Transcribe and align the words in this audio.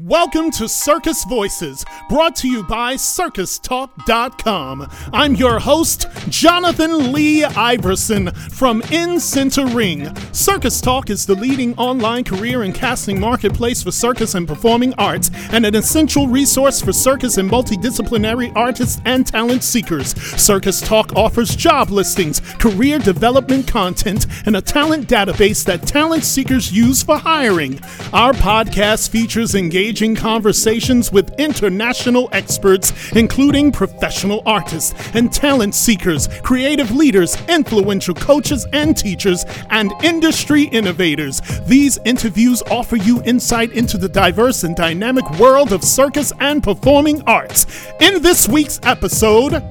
Welcome 0.00 0.52
to 0.52 0.68
Circus 0.68 1.24
Voices, 1.24 1.84
brought 2.08 2.36
to 2.36 2.46
you 2.46 2.62
by 2.62 2.94
CircusTalk.com. 2.94 4.88
I'm 5.12 5.34
your 5.34 5.58
host, 5.58 6.06
Jonathan 6.28 7.10
Lee 7.10 7.42
Iverson 7.42 8.30
from 8.30 8.80
In 8.92 9.18
Center 9.18 9.66
Ring. 9.66 10.14
Circus 10.32 10.80
Talk 10.80 11.10
is 11.10 11.26
the 11.26 11.34
leading 11.34 11.76
online 11.78 12.22
career 12.22 12.62
and 12.62 12.72
casting 12.72 13.18
marketplace 13.18 13.82
for 13.82 13.90
circus 13.90 14.36
and 14.36 14.46
performing 14.46 14.94
arts, 14.98 15.32
and 15.50 15.66
an 15.66 15.74
essential 15.74 16.28
resource 16.28 16.80
for 16.80 16.92
circus 16.92 17.36
and 17.36 17.50
multidisciplinary 17.50 18.52
artists 18.54 19.00
and 19.04 19.26
talent 19.26 19.64
seekers. 19.64 20.14
Circus 20.40 20.80
Talk 20.80 21.16
offers 21.16 21.56
job 21.56 21.90
listings, 21.90 22.38
career 22.38 23.00
development 23.00 23.66
content, 23.66 24.28
and 24.46 24.54
a 24.54 24.62
talent 24.62 25.08
database 25.08 25.64
that 25.64 25.88
talent 25.88 26.22
seekers 26.22 26.70
use 26.70 27.02
for 27.02 27.18
hiring. 27.18 27.80
Our 28.12 28.32
podcast 28.32 29.10
features 29.10 29.56
engaging 29.56 29.87
engaging 29.88 30.14
conversations 30.14 31.10
with 31.10 31.32
international 31.40 32.28
experts, 32.32 32.92
including 33.12 33.72
professional 33.72 34.42
artists 34.44 34.92
and 35.14 35.32
talent 35.32 35.74
seekers, 35.74 36.28
creative 36.42 36.90
leaders, 36.90 37.38
influential 37.48 38.14
coaches 38.14 38.66
and 38.74 38.94
teachers, 38.98 39.46
and 39.70 39.90
industry 40.02 40.64
innovators. 40.64 41.40
These 41.66 41.98
interviews 42.04 42.62
offer 42.70 42.96
you 42.96 43.22
insight 43.22 43.72
into 43.72 43.96
the 43.96 44.10
diverse 44.10 44.62
and 44.62 44.76
dynamic 44.76 45.24
world 45.38 45.72
of 45.72 45.82
circus 45.82 46.34
and 46.38 46.62
performing 46.62 47.22
arts. 47.22 47.88
In 47.98 48.20
this 48.20 48.46
week's 48.46 48.78
episode, 48.82 49.62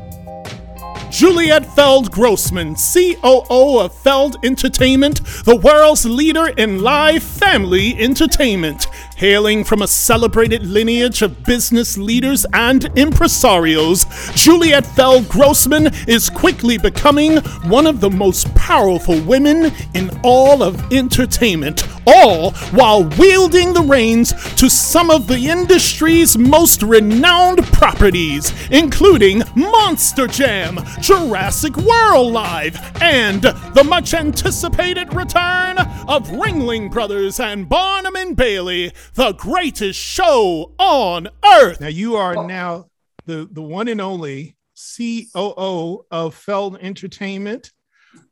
Juliet 1.10 1.66
Feld 1.66 2.12
Grossman, 2.12 2.76
COO 2.76 3.80
of 3.80 3.94
Feld 4.04 4.36
Entertainment, 4.44 5.22
the 5.46 5.56
world's 5.56 6.06
leader 6.06 6.50
in 6.58 6.82
live 6.82 7.24
family 7.24 7.98
entertainment. 7.98 8.88
Hailing 9.18 9.64
from 9.64 9.82
a 9.82 9.88
celebrated 9.88 10.64
lineage 10.64 11.24
of 11.24 11.44
business 11.44 11.98
leaders 11.98 12.46
and 12.54 12.84
impresarios, 12.94 14.06
Juliet 14.36 14.86
Feld 14.86 15.28
Grossman 15.28 15.88
is 16.08 16.30
quickly 16.30 16.78
becoming 16.78 17.38
one 17.68 17.88
of 17.88 18.00
the 18.00 18.12
most 18.12 18.54
powerful 18.54 19.20
women 19.22 19.74
in 19.96 20.12
all 20.24 20.62
of 20.62 20.94
entertainment, 20.94 21.88
all 22.06 22.52
while 22.76 23.06
wielding 23.18 23.74
the 23.74 23.82
reins 23.82 24.34
to 24.54 24.70
some 24.70 25.10
of 25.10 25.26
the 25.26 25.50
industry's 25.50 26.38
most 26.38 26.84
renowned 26.84 27.64
properties, 27.74 28.54
including 28.70 29.42
Monster 29.56 30.28
Jam, 30.28 30.78
Jurassic 31.02 31.76
World 31.76 32.34
Live, 32.34 32.78
and 33.02 33.42
the 33.42 33.84
much 33.84 34.14
anticipated 34.14 35.12
return 35.16 35.80
of 36.08 36.28
Ringling 36.30 36.92
Brothers 36.92 37.40
and 37.40 37.68
Barnum 37.68 38.16
and 38.16 38.36
Bailey 38.36 38.92
the 39.14 39.34
greatest 39.34 40.00
show 40.00 40.74
on 40.78 41.28
earth. 41.44 41.82
Now 41.82 41.88
you 41.88 42.16
are 42.16 42.48
now 42.48 42.88
the 43.26 43.48
the 43.52 43.62
one 43.62 43.88
and 43.88 44.02
only 44.02 44.56
COO 44.98 46.06
of 46.12 46.36
Feld 46.36 46.78
Entertainment, 46.82 47.72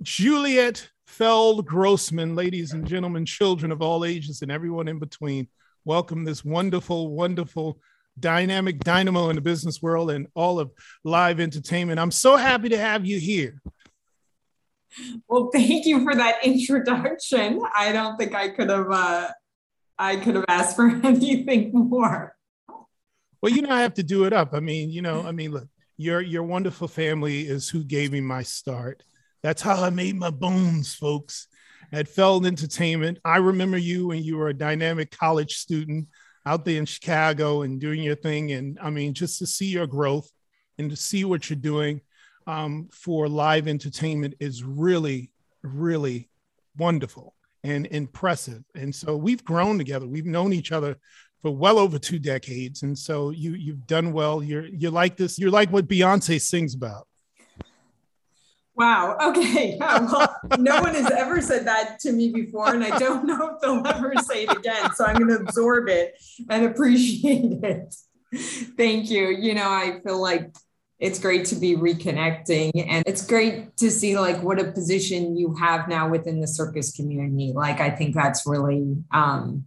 Juliet 0.01 0.89
Feld 1.07 1.65
Grossman, 1.65 2.35
ladies 2.35 2.73
and 2.73 2.87
gentlemen, 2.87 3.25
children 3.25 3.71
of 3.71 3.81
all 3.81 4.05
ages 4.05 4.41
and 4.41 4.51
everyone 4.51 4.87
in 4.87 4.99
between. 4.99 5.47
Welcome 5.83 6.23
this 6.23 6.43
wonderful, 6.43 7.11
wonderful 7.11 7.79
dynamic 8.19 8.79
dynamo 8.79 9.29
in 9.29 9.35
the 9.35 9.41
business 9.41 9.81
world 9.81 10.11
and 10.11 10.27
all 10.35 10.59
of 10.59 10.71
live 11.03 11.39
entertainment. 11.39 11.99
I'm 11.99 12.11
so 12.11 12.37
happy 12.37 12.69
to 12.69 12.77
have 12.77 13.05
you 13.05 13.19
here. 13.19 13.61
Well, 15.27 15.49
thank 15.53 15.85
you 15.85 16.03
for 16.03 16.15
that 16.15 16.43
introduction. 16.45 17.61
I 17.75 17.91
don't 17.91 18.17
think 18.17 18.33
I 18.33 18.49
could 18.49 18.69
have 18.69 18.89
uh, 18.89 19.29
I 19.97 20.17
could 20.17 20.35
have 20.35 20.45
asked 20.47 20.75
for 20.75 20.89
anything 21.03 21.71
more. 21.73 22.35
Well, 23.41 23.53
you 23.53 23.61
know, 23.61 23.69
I 23.69 23.81
have 23.81 23.93
to 23.95 24.03
do 24.03 24.25
it 24.25 24.33
up. 24.33 24.53
I 24.53 24.59
mean, 24.59 24.89
you 24.89 25.01
know, 25.01 25.25
I 25.25 25.31
mean, 25.31 25.51
look, 25.51 25.67
your 25.97 26.21
your 26.21 26.43
wonderful 26.43 26.87
family 26.87 27.41
is 27.41 27.69
who 27.69 27.83
gave 27.83 28.11
me 28.11 28.21
my 28.21 28.43
start. 28.43 29.03
That's 29.43 29.61
how 29.61 29.83
I 29.83 29.89
made 29.89 30.15
my 30.15 30.31
bones, 30.31 30.93
folks. 30.95 31.47
At 31.91 32.07
Feld 32.07 32.47
Entertainment, 32.47 33.19
I 33.23 33.37
remember 33.37 33.77
you 33.77 34.07
when 34.07 34.23
you 34.23 34.37
were 34.37 34.47
a 34.47 34.57
dynamic 34.57 35.11
college 35.11 35.57
student 35.57 36.07
out 36.43 36.65
there 36.65 36.79
in 36.79 36.85
Chicago 36.85 37.61
and 37.61 37.79
doing 37.79 38.01
your 38.01 38.15
thing. 38.15 38.51
And 38.53 38.79
I 38.81 38.89
mean, 38.89 39.13
just 39.13 39.37
to 39.39 39.47
see 39.47 39.67
your 39.67 39.85
growth 39.85 40.29
and 40.79 40.89
to 40.89 40.95
see 40.95 41.23
what 41.25 41.47
you're 41.47 41.57
doing 41.57 42.01
um, 42.47 42.89
for 42.91 43.29
live 43.29 43.67
entertainment 43.67 44.33
is 44.39 44.63
really, 44.63 45.31
really 45.61 46.29
wonderful 46.75 47.34
and 47.65 47.87
impressive. 47.87 48.63
And 48.75 48.93
so 48.93 49.15
we've 49.15 49.43
grown 49.43 49.77
together. 49.77 50.07
We've 50.07 50.25
known 50.25 50.53
each 50.53 50.71
other 50.71 50.97
for 51.41 51.51
well 51.51 51.77
over 51.79 51.99
two 51.99 52.19
decades. 52.19 52.83
And 52.83 52.97
so 52.97 53.29
you 53.31 53.53
you've 53.53 53.87
done 53.87 54.13
well. 54.13 54.41
You're 54.41 54.65
you're 54.65 54.91
like 54.91 55.17
this. 55.17 55.37
You're 55.37 55.51
like 55.51 55.71
what 55.71 55.87
Beyonce 55.87 56.39
sings 56.41 56.73
about. 56.73 57.07
Wow. 58.75 59.17
Okay. 59.21 59.77
Yeah, 59.85 59.99
well, 59.99 60.35
no 60.59 60.81
one 60.81 60.93
has 60.95 61.09
ever 61.11 61.41
said 61.41 61.65
that 61.65 61.99
to 62.01 62.11
me 62.11 62.29
before, 62.29 62.73
and 62.73 62.83
I 62.83 62.97
don't 62.97 63.25
know 63.25 63.55
if 63.55 63.61
they'll 63.61 63.85
ever 63.85 64.13
say 64.17 64.43
it 64.43 64.55
again. 64.55 64.93
So 64.93 65.05
I'm 65.05 65.15
going 65.15 65.29
to 65.29 65.43
absorb 65.43 65.89
it 65.89 66.13
and 66.49 66.65
appreciate 66.65 67.63
it. 67.63 67.95
Thank 68.77 69.09
you. 69.09 69.29
You 69.29 69.55
know, 69.55 69.69
I 69.69 69.99
feel 70.05 70.21
like 70.21 70.53
it's 70.99 71.19
great 71.19 71.45
to 71.45 71.55
be 71.55 71.75
reconnecting 71.75 72.71
and 72.87 73.03
it's 73.05 73.25
great 73.25 73.75
to 73.77 73.91
see 73.91 74.17
like 74.17 74.41
what 74.41 74.59
a 74.59 74.71
position 74.71 75.35
you 75.35 75.53
have 75.55 75.89
now 75.89 76.07
within 76.07 76.39
the 76.39 76.47
circus 76.47 76.95
community. 76.95 77.51
Like 77.53 77.79
i 77.79 77.89
think 77.89 78.15
that's 78.15 78.45
really 78.45 78.95
um 79.11 79.65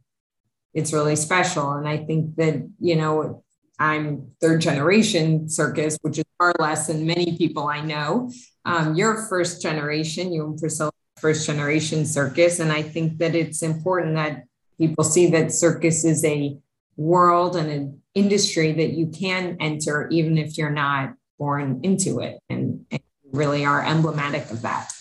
it's 0.74 0.92
really 0.92 1.16
special 1.16 1.72
and 1.72 1.88
i 1.88 1.96
think 1.96 2.36
that 2.36 2.66
you 2.80 2.96
know 2.96 3.42
i'm 3.78 4.30
third 4.40 4.60
generation 4.60 5.48
circus 5.48 5.98
which 6.02 6.18
is 6.18 6.24
far 6.38 6.54
less 6.58 6.86
than 6.86 7.06
many 7.06 7.36
people 7.36 7.66
i 7.66 7.80
know. 7.80 8.30
Um, 8.64 8.94
you're 8.94 9.26
first 9.28 9.62
generation 9.62 10.32
you 10.32 10.44
and 10.44 10.58
priscilla 10.58 10.92
first 11.18 11.46
generation 11.46 12.06
circus 12.06 12.58
and 12.60 12.72
i 12.72 12.82
think 12.82 13.18
that 13.18 13.34
it's 13.34 13.62
important 13.62 14.14
that 14.14 14.44
people 14.78 15.04
see 15.04 15.30
that 15.30 15.52
circus 15.52 16.04
is 16.04 16.24
a 16.24 16.56
world 16.96 17.56
and 17.56 17.70
an 17.70 18.02
industry 18.18 18.72
that 18.72 18.92
you 18.92 19.06
can 19.06 19.56
enter 19.60 20.08
even 20.10 20.38
if 20.38 20.58
you're 20.58 20.70
not 20.70 21.14
born 21.38 21.80
into 21.82 22.20
it 22.20 22.38
and, 22.48 22.84
and 22.90 23.00
really 23.32 23.64
are 23.64 23.84
emblematic 23.84 24.50
of 24.50 24.62
that. 24.62 24.92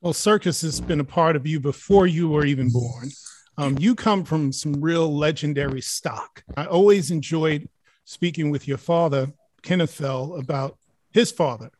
Well, 0.00 0.12
circus 0.12 0.60
has 0.62 0.80
been 0.80 1.00
a 1.00 1.04
part 1.04 1.36
of 1.36 1.46
you 1.46 1.58
before 1.58 2.06
you 2.06 2.28
were 2.28 2.44
even 2.44 2.70
born. 2.70 3.10
Um, 3.56 3.76
you 3.78 3.94
come 3.94 4.24
from 4.24 4.52
some 4.52 4.80
real 4.80 5.12
legendary 5.12 5.80
stock. 5.80 6.44
I 6.56 6.66
always 6.66 7.10
enjoyed 7.10 7.68
speaking 8.04 8.50
with 8.50 8.68
your 8.68 8.78
father, 8.78 9.32
Kenneth 9.62 9.92
Feld, 9.92 10.38
about 10.38 10.78
his 11.12 11.32
father 11.32 11.70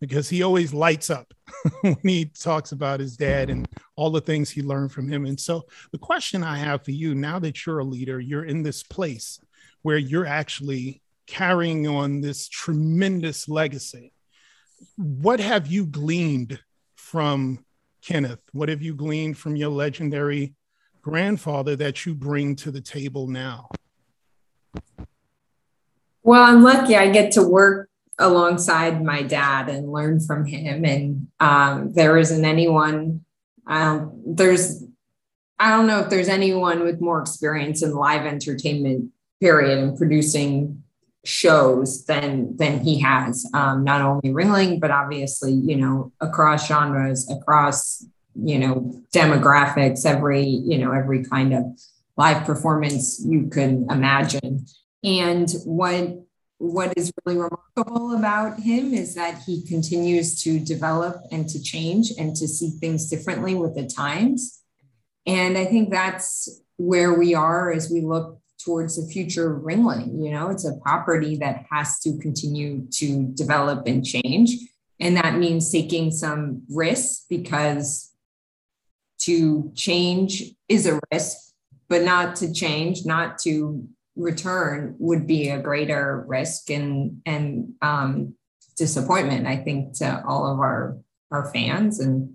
because 0.00 0.28
he 0.28 0.42
always 0.42 0.74
lights 0.74 1.08
up 1.08 1.32
when 1.80 1.96
he 2.02 2.26
talks 2.26 2.72
about 2.72 3.00
his 3.00 3.16
dad 3.16 3.48
and 3.48 3.66
all 3.96 4.10
the 4.10 4.20
things 4.20 4.50
he 4.50 4.60
learned 4.60 4.92
from 4.92 5.08
him. 5.08 5.24
And 5.24 5.40
so, 5.40 5.64
the 5.92 5.98
question 5.98 6.42
I 6.42 6.58
have 6.58 6.84
for 6.84 6.90
you 6.90 7.14
now 7.14 7.38
that 7.38 7.64
you're 7.64 7.78
a 7.78 7.84
leader, 7.84 8.20
you're 8.20 8.44
in 8.44 8.62
this 8.62 8.82
place 8.82 9.40
where 9.84 9.98
you're 9.98 10.26
actually 10.26 11.02
carrying 11.26 11.86
on 11.86 12.22
this 12.22 12.48
tremendous 12.48 13.48
legacy. 13.50 14.12
What 14.96 15.40
have 15.40 15.66
you 15.66 15.84
gleaned 15.84 16.58
from 16.96 17.64
Kenneth? 18.02 18.40
What 18.52 18.70
have 18.70 18.80
you 18.80 18.94
gleaned 18.94 19.36
from 19.36 19.56
your 19.56 19.68
legendary 19.68 20.54
grandfather 21.02 21.76
that 21.76 22.06
you 22.06 22.14
bring 22.14 22.56
to 22.56 22.70
the 22.70 22.80
table 22.80 23.28
now? 23.28 23.68
Well, 26.22 26.42
I'm 26.42 26.62
lucky 26.62 26.96
I 26.96 27.10
get 27.10 27.32
to 27.32 27.42
work 27.42 27.90
alongside 28.18 29.04
my 29.04 29.22
dad 29.22 29.68
and 29.68 29.92
learn 29.92 30.18
from 30.18 30.46
him. 30.46 30.86
And 30.86 31.26
um, 31.40 31.92
there 31.92 32.16
isn't 32.16 32.44
anyone, 32.44 33.22
um, 33.66 34.22
there's, 34.26 34.82
I 35.58 35.76
don't 35.76 35.86
know 35.86 36.00
if 36.00 36.08
there's 36.08 36.28
anyone 36.28 36.84
with 36.84 37.02
more 37.02 37.20
experience 37.20 37.82
in 37.82 37.92
live 37.92 38.24
entertainment, 38.24 39.10
period, 39.40 39.78
and 39.78 39.96
producing 39.96 40.82
shows 41.26 42.04
than 42.04 42.54
than 42.56 42.80
he 42.80 43.00
has 43.00 43.48
um, 43.54 43.82
not 43.82 44.02
only 44.02 44.28
ringling 44.28 44.78
but 44.78 44.90
obviously 44.90 45.52
you 45.52 45.74
know 45.74 46.12
across 46.20 46.68
genres 46.68 47.26
across 47.30 48.04
you 48.34 48.58
know 48.58 49.02
demographics 49.10 50.04
every 50.04 50.44
you 50.44 50.76
know 50.76 50.92
every 50.92 51.24
kind 51.24 51.54
of 51.54 51.64
live 52.16 52.44
performance 52.44 53.24
you 53.24 53.48
can 53.48 53.86
imagine. 53.90 54.66
And 55.02 55.50
what 55.64 56.20
what 56.58 56.92
is 56.96 57.12
really 57.24 57.38
remarkable 57.38 58.16
about 58.16 58.60
him 58.60 58.94
is 58.94 59.14
that 59.16 59.42
he 59.44 59.66
continues 59.66 60.40
to 60.42 60.60
develop 60.60 61.16
and 61.30 61.48
to 61.48 61.60
change 61.60 62.12
and 62.16 62.34
to 62.36 62.46
see 62.46 62.70
things 62.70 63.10
differently 63.10 63.54
with 63.54 63.74
the 63.74 63.86
times. 63.86 64.60
And 65.26 65.56
i 65.56 65.64
think 65.64 65.90
that's 65.90 66.60
where 66.76 67.14
we 67.14 67.34
are 67.34 67.72
as 67.72 67.90
we 67.90 68.00
look 68.00 68.40
towards 68.64 68.96
the 68.96 69.12
future 69.12 69.58
ringling. 69.58 70.24
You 70.24 70.30
know, 70.30 70.48
it's 70.48 70.64
a 70.64 70.76
property 70.76 71.36
that 71.36 71.66
has 71.70 72.00
to 72.00 72.18
continue 72.18 72.86
to 72.92 73.26
develop 73.34 73.86
and 73.86 74.04
change. 74.04 74.50
And 75.00 75.16
that 75.16 75.38
means 75.38 75.70
taking 75.70 76.10
some 76.10 76.62
risks 76.70 77.26
because 77.28 78.12
to 79.20 79.72
change 79.74 80.54
is 80.68 80.86
a 80.86 81.00
risk, 81.12 81.36
but 81.88 82.02
not 82.02 82.36
to 82.36 82.52
change, 82.52 83.04
not 83.04 83.38
to 83.38 83.86
return 84.16 84.94
would 84.98 85.26
be 85.26 85.48
a 85.48 85.60
greater 85.60 86.24
risk 86.28 86.70
and 86.70 87.20
and 87.26 87.74
um, 87.82 88.34
disappointment. 88.76 89.46
I 89.46 89.56
think 89.56 89.94
to 89.94 90.22
all 90.26 90.46
of 90.52 90.60
our 90.60 90.98
our 91.30 91.50
fans 91.52 92.00
and 92.00 92.34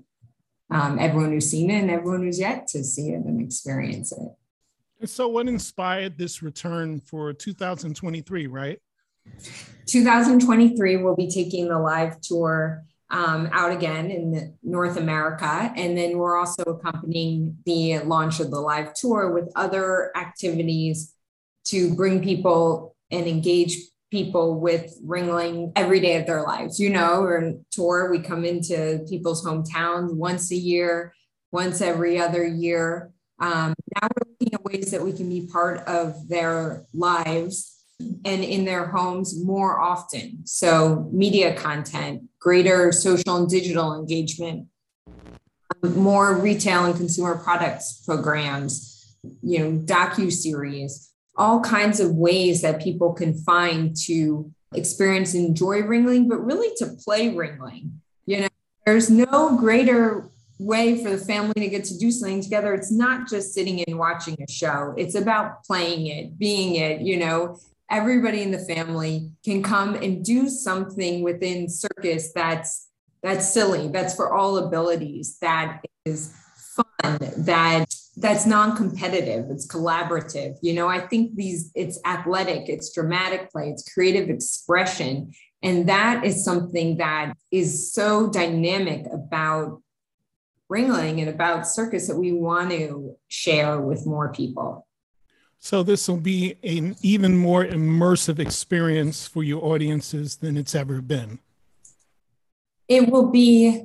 um, 0.72 1.00
everyone 1.00 1.31
who's 1.31 1.50
seen 1.50 1.70
it 1.70 1.81
and 1.81 1.92
everyone 1.92 2.24
who's 2.24 2.40
yet 2.40 2.68
to 2.68 2.84
see 2.84 3.10
it 3.10 3.26
and 3.26 3.42
experience 3.42 4.12
it. 4.12 4.30
And 5.00 5.10
so, 5.10 5.28
what 5.28 5.48
inspired 5.48 6.18
this 6.18 6.42
return 6.42 7.00
for 7.00 7.31
2023? 7.34 8.48
Right. 8.48 8.80
2023, 9.86 10.98
we'll 10.98 11.16
be 11.16 11.30
taking 11.30 11.68
the 11.68 11.80
live 11.80 12.19
tour 12.22 12.84
um, 13.12 13.50
out 13.51 13.72
again 13.72 14.12
in 14.12 14.56
North 14.62 14.98
America. 14.98 15.72
And 15.75 15.98
then 15.98 16.18
we're 16.18 16.38
also 16.38 16.63
accompanying 16.63 17.57
the 17.66 18.00
launch 18.00 18.40
of 18.40 18.51
the 18.51 18.60
live 18.60 18.94
tour 18.94 19.31
with 19.31 19.51
other 19.56 20.12
activities 20.16 21.13
to 21.66 21.94
bring 21.95 22.24
people 22.24 22.95
and 23.12 23.28
engage 23.28 23.78
people 24.12 24.60
with 24.60 25.00
Ringling 25.06 25.72
every 25.75 26.00
day 26.00 26.18
of 26.18 26.25
their 26.25 26.44
lives. 26.44 26.80
You 26.80 26.90
know, 26.90 27.22
we're 27.22 27.54
tour, 27.72 28.12
we 28.12 28.19
come 28.19 28.45
into 28.45 29.06
people's 29.07 29.45
hometowns 29.45 30.13
once 30.13 30.52
a 30.52 30.56
year, 30.56 31.13
once 31.52 31.81
every 31.81 32.19
other 32.19 32.45
year. 32.45 33.12
Um, 33.40 33.74
looking 34.39 34.53
at 34.53 34.63
ways 34.63 34.91
that 34.91 35.01
we 35.01 35.12
can 35.12 35.30
be 35.30 35.47
part 35.51 35.80
of 35.88 36.27
their 36.30 36.86
lives 36.94 37.83
and 38.00 38.44
in 38.44 38.63
their 38.63 38.88
homes 38.88 39.44
more 39.44 39.80
often. 39.80 40.45
So, 40.45 41.09
media 41.12 41.53
content, 41.53 42.24
greater 42.39 42.91
social 42.91 43.36
and 43.36 43.50
digital 43.50 43.94
engagement, 44.00 44.68
um, 45.83 45.97
more 45.97 46.36
retail 46.36 46.86
and 46.86 46.95
consumer 46.95 47.38
products 47.38 48.01
programs, 48.06 49.18
you 49.41 49.59
know, 49.59 49.77
docu 49.80 50.31
series, 50.31 51.12
all 51.35 51.59
kinds 51.59 52.00
of 52.00 52.15
ways 52.15 52.62
that 52.62 52.81
people 52.81 53.13
can 53.13 53.33
find 53.33 53.95
to 54.06 54.50
experience 54.74 55.33
and 55.33 55.45
enjoy 55.45 55.81
Ringling, 55.81 56.30
but 56.30 56.38
really 56.38 56.74
to 56.77 56.95
play 57.03 57.33
Ringling. 57.33 57.92
You 58.25 58.42
know, 58.42 58.47
there's 58.85 59.09
no 59.09 59.57
greater 59.57 60.29
way 60.59 61.01
for 61.01 61.09
the 61.09 61.17
family 61.17 61.53
to 61.56 61.69
get 61.69 61.85
to 61.85 61.97
do 61.97 62.11
something 62.11 62.41
together. 62.41 62.73
It's 62.73 62.91
not 62.91 63.29
just 63.29 63.53
sitting 63.53 63.83
and 63.85 63.97
watching 63.97 64.38
a 64.41 64.51
show. 64.51 64.94
It's 64.97 65.15
about 65.15 65.63
playing 65.63 66.07
it, 66.07 66.38
being 66.38 66.75
it, 66.75 67.01
you 67.01 67.17
know, 67.17 67.57
everybody 67.89 68.41
in 68.41 68.51
the 68.51 68.59
family 68.59 69.31
can 69.44 69.63
come 69.63 69.95
and 69.95 70.23
do 70.23 70.47
something 70.47 71.23
within 71.23 71.69
circus 71.69 72.31
that's 72.33 72.88
that's 73.21 73.51
silly 73.51 73.89
that's 73.89 74.15
for 74.15 74.33
all 74.33 74.57
abilities 74.57 75.38
that 75.39 75.81
is 76.06 76.33
fun 76.56 77.17
that 77.38 77.85
that's 78.17 78.45
non-competitive 78.45 79.50
it's 79.50 79.67
collaborative 79.67 80.56
you 80.61 80.73
know 80.73 80.88
i 80.88 81.00
think 81.00 81.35
these 81.35 81.71
it's 81.75 82.00
athletic 82.06 82.69
it's 82.69 82.94
dramatic 82.94 83.51
play 83.51 83.69
it's 83.69 83.91
creative 83.91 84.29
expression 84.29 85.31
and 85.61 85.89
that 85.89 86.23
is 86.23 86.45
something 86.45 86.97
that 86.97 87.33
is 87.51 87.91
so 87.91 88.29
dynamic 88.29 89.06
about 89.11 89.81
ringling 90.71 91.19
and 91.19 91.30
about 91.30 91.68
circus 91.68 92.07
that 92.07 92.18
we 92.18 92.31
want 92.31 92.69
to 92.69 93.16
share 93.27 93.80
with 93.81 94.06
more 94.06 94.31
people 94.31 94.86
so 95.60 95.83
this 95.83 96.07
will 96.07 96.18
be 96.18 96.56
an 96.63 96.95
even 97.01 97.36
more 97.36 97.66
immersive 97.66 98.39
experience 98.39 99.27
for 99.27 99.44
your 99.44 99.63
audiences 99.63 100.38
than 100.38 100.56
it's 100.56 100.74
ever 100.74 101.01
been. 101.01 101.39
It 102.88 103.10
will 103.10 103.30
be 103.30 103.83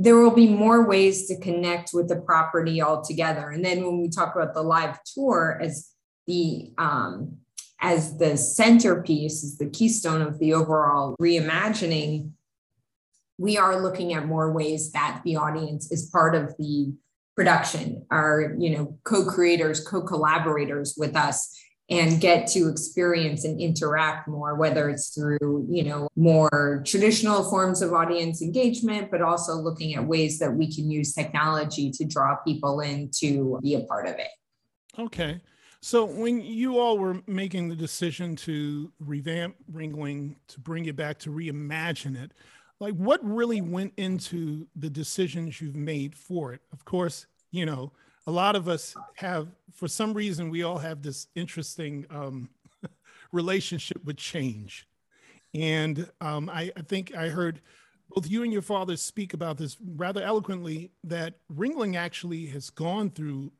there 0.00 0.16
will 0.16 0.34
be 0.34 0.46
more 0.48 0.86
ways 0.86 1.26
to 1.26 1.36
connect 1.40 1.90
with 1.92 2.08
the 2.08 2.20
property 2.20 2.80
altogether. 2.80 3.50
And 3.50 3.64
then 3.64 3.84
when 3.84 4.00
we 4.00 4.08
talk 4.08 4.36
about 4.36 4.54
the 4.54 4.62
live 4.62 5.00
tour 5.02 5.58
as 5.60 5.90
the 6.28 6.72
um, 6.78 7.38
as 7.80 8.16
the 8.16 8.36
centerpiece, 8.36 9.42
as 9.42 9.58
the 9.58 9.66
keystone 9.66 10.22
of 10.22 10.38
the 10.38 10.54
overall 10.54 11.16
reimagining, 11.20 12.30
we 13.38 13.56
are 13.56 13.80
looking 13.80 14.12
at 14.12 14.26
more 14.26 14.52
ways 14.52 14.92
that 14.92 15.22
the 15.24 15.36
audience 15.36 15.90
is 15.90 16.10
part 16.10 16.34
of 16.34 16.54
the 16.58 16.92
production 17.36 18.04
are 18.10 18.56
you 18.58 18.76
know 18.76 18.98
co-creators 19.04 19.80
co-collaborators 19.86 20.94
with 20.98 21.14
us 21.14 21.56
and 21.90 22.20
get 22.20 22.48
to 22.48 22.68
experience 22.68 23.44
and 23.44 23.60
interact 23.60 24.26
more 24.26 24.56
whether 24.56 24.90
it's 24.90 25.14
through 25.14 25.64
you 25.70 25.84
know 25.84 26.08
more 26.16 26.82
traditional 26.84 27.48
forms 27.48 27.80
of 27.80 27.92
audience 27.92 28.42
engagement 28.42 29.08
but 29.10 29.22
also 29.22 29.54
looking 29.54 29.94
at 29.94 30.04
ways 30.04 30.40
that 30.40 30.52
we 30.52 30.72
can 30.74 30.90
use 30.90 31.14
technology 31.14 31.92
to 31.92 32.04
draw 32.04 32.34
people 32.44 32.80
in 32.80 33.08
to 33.14 33.58
be 33.62 33.74
a 33.74 33.80
part 33.80 34.08
of 34.08 34.16
it. 34.16 34.30
Okay. 34.98 35.40
So 35.80 36.04
when 36.04 36.40
you 36.40 36.80
all 36.80 36.98
were 36.98 37.22
making 37.28 37.68
the 37.68 37.76
decision 37.76 38.34
to 38.36 38.90
revamp 38.98 39.54
ringling 39.72 40.34
to 40.48 40.58
bring 40.58 40.86
it 40.86 40.96
back 40.96 41.20
to 41.20 41.30
reimagine 41.30 42.20
it 42.20 42.32
like 42.80 42.94
what 42.94 43.24
really 43.24 43.60
went 43.60 43.92
into 43.96 44.66
the 44.76 44.90
decisions 44.90 45.60
you've 45.60 45.76
made 45.76 46.14
for 46.14 46.52
it? 46.52 46.60
Of 46.72 46.84
course 46.84 47.26
you 47.50 47.64
know 47.64 47.92
a 48.26 48.30
lot 48.30 48.56
of 48.56 48.68
us 48.68 48.94
have 49.14 49.48
for 49.72 49.88
some 49.88 50.12
reason 50.12 50.50
we 50.50 50.62
all 50.62 50.76
have 50.76 51.02
this 51.02 51.28
interesting 51.34 52.04
um, 52.10 52.50
relationship 53.32 54.04
with 54.04 54.18
change. 54.18 54.86
And 55.54 56.10
um, 56.20 56.50
I, 56.50 56.70
I 56.76 56.82
think 56.82 57.14
i 57.16 57.28
heard 57.28 57.62
both 58.10 58.30
you 58.30 58.42
and 58.42 58.52
your 58.52 58.62
father 58.62 58.96
speak 58.96 59.32
about 59.32 59.56
this 59.56 59.78
rather 59.96 60.22
eloquently 60.22 60.90
that 61.04 61.34
ringling 61.50 61.96
actually 61.96 62.46
has 62.46 62.68
gone 62.68 63.10
through 63.10 63.50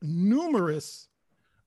numerous 0.00 1.08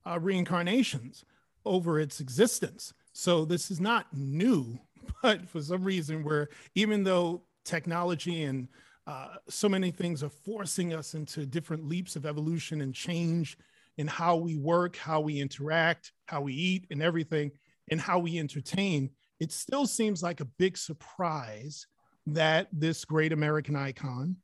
uh, 0.08 0.20
reincarnations 0.20 1.24
over 1.66 2.00
its 2.00 2.20
existence. 2.20 2.94
So 3.14 3.46
this 3.46 3.70
is 3.70 3.80
not 3.80 4.08
new 4.12 4.80
but 5.22 5.48
for 5.48 5.62
some 5.62 5.84
reason 5.84 6.24
where 6.24 6.50
even 6.76 7.04
though 7.04 7.44
technology 7.66 8.44
and 8.44 8.68
uh, 9.08 9.36
so 9.48 9.68
many 9.68 9.92
things 9.92 10.24
are 10.24 10.30
forcing 10.30 10.94
us 10.94 11.14
into 11.14 11.46
different 11.46 11.88
leaps 11.88 12.16
of 12.16 12.26
evolution 12.26 12.82
and 12.82 12.94
change 12.94 13.58
in 13.98 14.08
how 14.08 14.36
we 14.36 14.56
work, 14.56 14.96
how 14.96 15.20
we 15.20 15.42
interact, 15.42 16.14
how 16.28 16.42
we 16.42 16.54
eat, 16.54 16.86
and 16.92 17.02
everything, 17.02 17.52
and 17.92 18.00
how 18.00 18.20
we 18.20 18.38
entertain. 18.38 19.10
It 19.40 19.52
still 19.52 19.88
seems 19.88 20.22
like 20.22 20.42
a 20.42 20.46
big 20.46 20.78
surprise 20.78 21.88
that 22.28 22.68
this 22.72 23.04
great 23.04 23.34
American 23.34 23.76
icon 23.76 24.38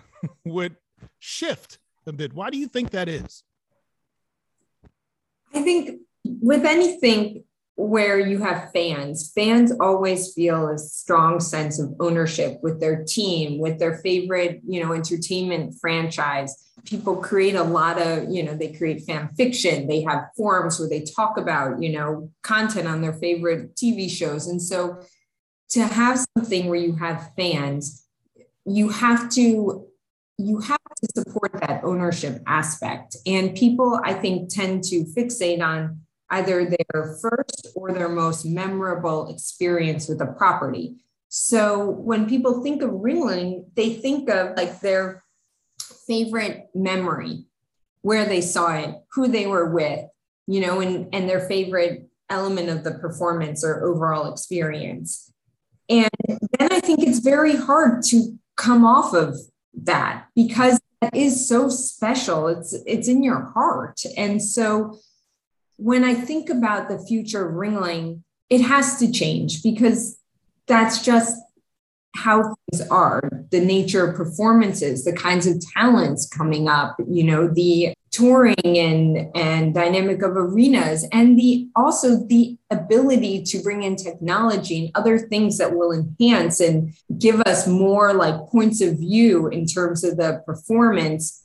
would 0.44 0.76
shift 1.18 1.78
a 2.06 2.12
bit. 2.12 2.32
Why 2.32 2.50
do 2.50 2.58
you 2.58 2.68
think 2.68 2.90
that 2.90 3.08
is? 3.08 3.42
I 5.54 5.62
think 5.62 6.00
with 6.24 6.64
anything, 6.64 7.44
where 7.76 8.18
you 8.18 8.38
have 8.38 8.70
fans. 8.72 9.32
Fans 9.34 9.72
always 9.80 10.32
feel 10.34 10.68
a 10.68 10.78
strong 10.78 11.40
sense 11.40 11.80
of 11.80 11.94
ownership 12.00 12.58
with 12.62 12.80
their 12.80 13.02
team, 13.04 13.58
with 13.58 13.78
their 13.78 13.98
favorite, 13.98 14.60
you 14.66 14.82
know, 14.82 14.92
entertainment 14.92 15.74
franchise. 15.80 16.70
People 16.84 17.16
create 17.16 17.54
a 17.54 17.62
lot 17.62 18.00
of, 18.00 18.28
you 18.30 18.42
know, 18.42 18.54
they 18.54 18.72
create 18.72 19.02
fan 19.04 19.30
fiction. 19.36 19.86
They 19.86 20.02
have 20.02 20.24
forums 20.36 20.78
where 20.78 20.88
they 20.88 21.02
talk 21.02 21.38
about, 21.38 21.80
you 21.82 21.92
know, 21.92 22.30
content 22.42 22.86
on 22.86 23.00
their 23.00 23.14
favorite 23.14 23.74
TV 23.74 24.10
shows. 24.10 24.46
And 24.48 24.60
so 24.60 25.00
to 25.70 25.86
have 25.86 26.24
something 26.36 26.66
where 26.66 26.78
you 26.78 26.96
have 26.96 27.32
fans, 27.36 28.06
you 28.66 28.90
have 28.90 29.30
to 29.30 29.86
you 30.38 30.58
have 30.58 30.78
to 31.00 31.08
support 31.14 31.52
that 31.60 31.84
ownership 31.84 32.42
aspect. 32.46 33.16
And 33.26 33.54
people, 33.54 34.00
I 34.02 34.14
think, 34.14 34.48
tend 34.52 34.82
to 34.84 35.04
fixate 35.04 35.62
on 35.62 36.00
either 36.32 36.64
their 36.64 37.16
first 37.20 37.68
or 37.76 37.92
their 37.92 38.08
most 38.08 38.44
memorable 38.44 39.28
experience 39.28 40.08
with 40.08 40.20
a 40.20 40.26
property. 40.26 40.96
So 41.28 41.88
when 41.88 42.28
people 42.28 42.62
think 42.62 42.82
of 42.82 42.90
Ringling, 42.90 43.66
they 43.74 43.94
think 43.94 44.28
of 44.28 44.56
like 44.56 44.80
their 44.80 45.22
favorite 46.06 46.68
memory, 46.74 47.44
where 48.00 48.24
they 48.24 48.40
saw 48.40 48.74
it, 48.74 48.96
who 49.12 49.28
they 49.28 49.46
were 49.46 49.72
with, 49.72 50.04
you 50.46 50.60
know, 50.60 50.80
and, 50.80 51.08
and 51.14 51.28
their 51.28 51.40
favorite 51.40 52.08
element 52.28 52.70
of 52.70 52.82
the 52.82 52.92
performance 52.92 53.62
or 53.62 53.84
overall 53.84 54.32
experience. 54.32 55.32
And 55.88 56.10
then 56.58 56.72
I 56.72 56.80
think 56.80 57.00
it's 57.02 57.18
very 57.18 57.56
hard 57.56 58.02
to 58.04 58.38
come 58.56 58.84
off 58.84 59.12
of 59.12 59.36
that 59.74 60.26
because 60.34 60.80
that 61.02 61.14
is 61.14 61.46
so 61.48 61.68
special. 61.68 62.48
It's 62.48 62.72
it's 62.86 63.08
in 63.08 63.22
your 63.22 63.50
heart. 63.52 64.00
And 64.16 64.42
so 64.42 64.98
when 65.76 66.04
I 66.04 66.14
think 66.14 66.48
about 66.48 66.88
the 66.88 66.98
future 66.98 67.48
of 67.48 67.54
Ringling, 67.54 68.22
it 68.50 68.60
has 68.60 68.98
to 68.98 69.10
change 69.10 69.62
because 69.62 70.18
that's 70.66 71.04
just 71.04 71.40
how 72.14 72.54
things 72.70 72.86
are. 72.88 73.22
The 73.50 73.60
nature 73.60 74.06
of 74.06 74.16
performances 74.16 75.04
the 75.04 75.12
kinds 75.12 75.46
of 75.46 75.62
talents 75.74 76.28
coming 76.28 76.68
up 76.68 76.96
you 77.08 77.24
know 77.24 77.48
the 77.48 77.94
touring 78.10 78.54
and 78.62 79.34
and 79.34 79.74
dynamic 79.74 80.22
of 80.22 80.32
arenas 80.36 81.06
and 81.12 81.38
the 81.38 81.66
also 81.74 82.24
the 82.26 82.56
ability 82.70 83.42
to 83.42 83.62
bring 83.62 83.82
in 83.82 83.96
technology 83.96 84.84
and 84.84 84.90
other 84.94 85.18
things 85.18 85.56
that 85.58 85.74
will 85.74 85.92
enhance 85.92 86.60
and 86.60 86.94
give 87.18 87.40
us 87.42 87.66
more 87.66 88.12
like 88.12 88.46
points 88.48 88.82
of 88.82 88.98
view 88.98 89.48
in 89.48 89.66
terms 89.66 90.04
of 90.04 90.18
the 90.18 90.42
performance. 90.44 91.44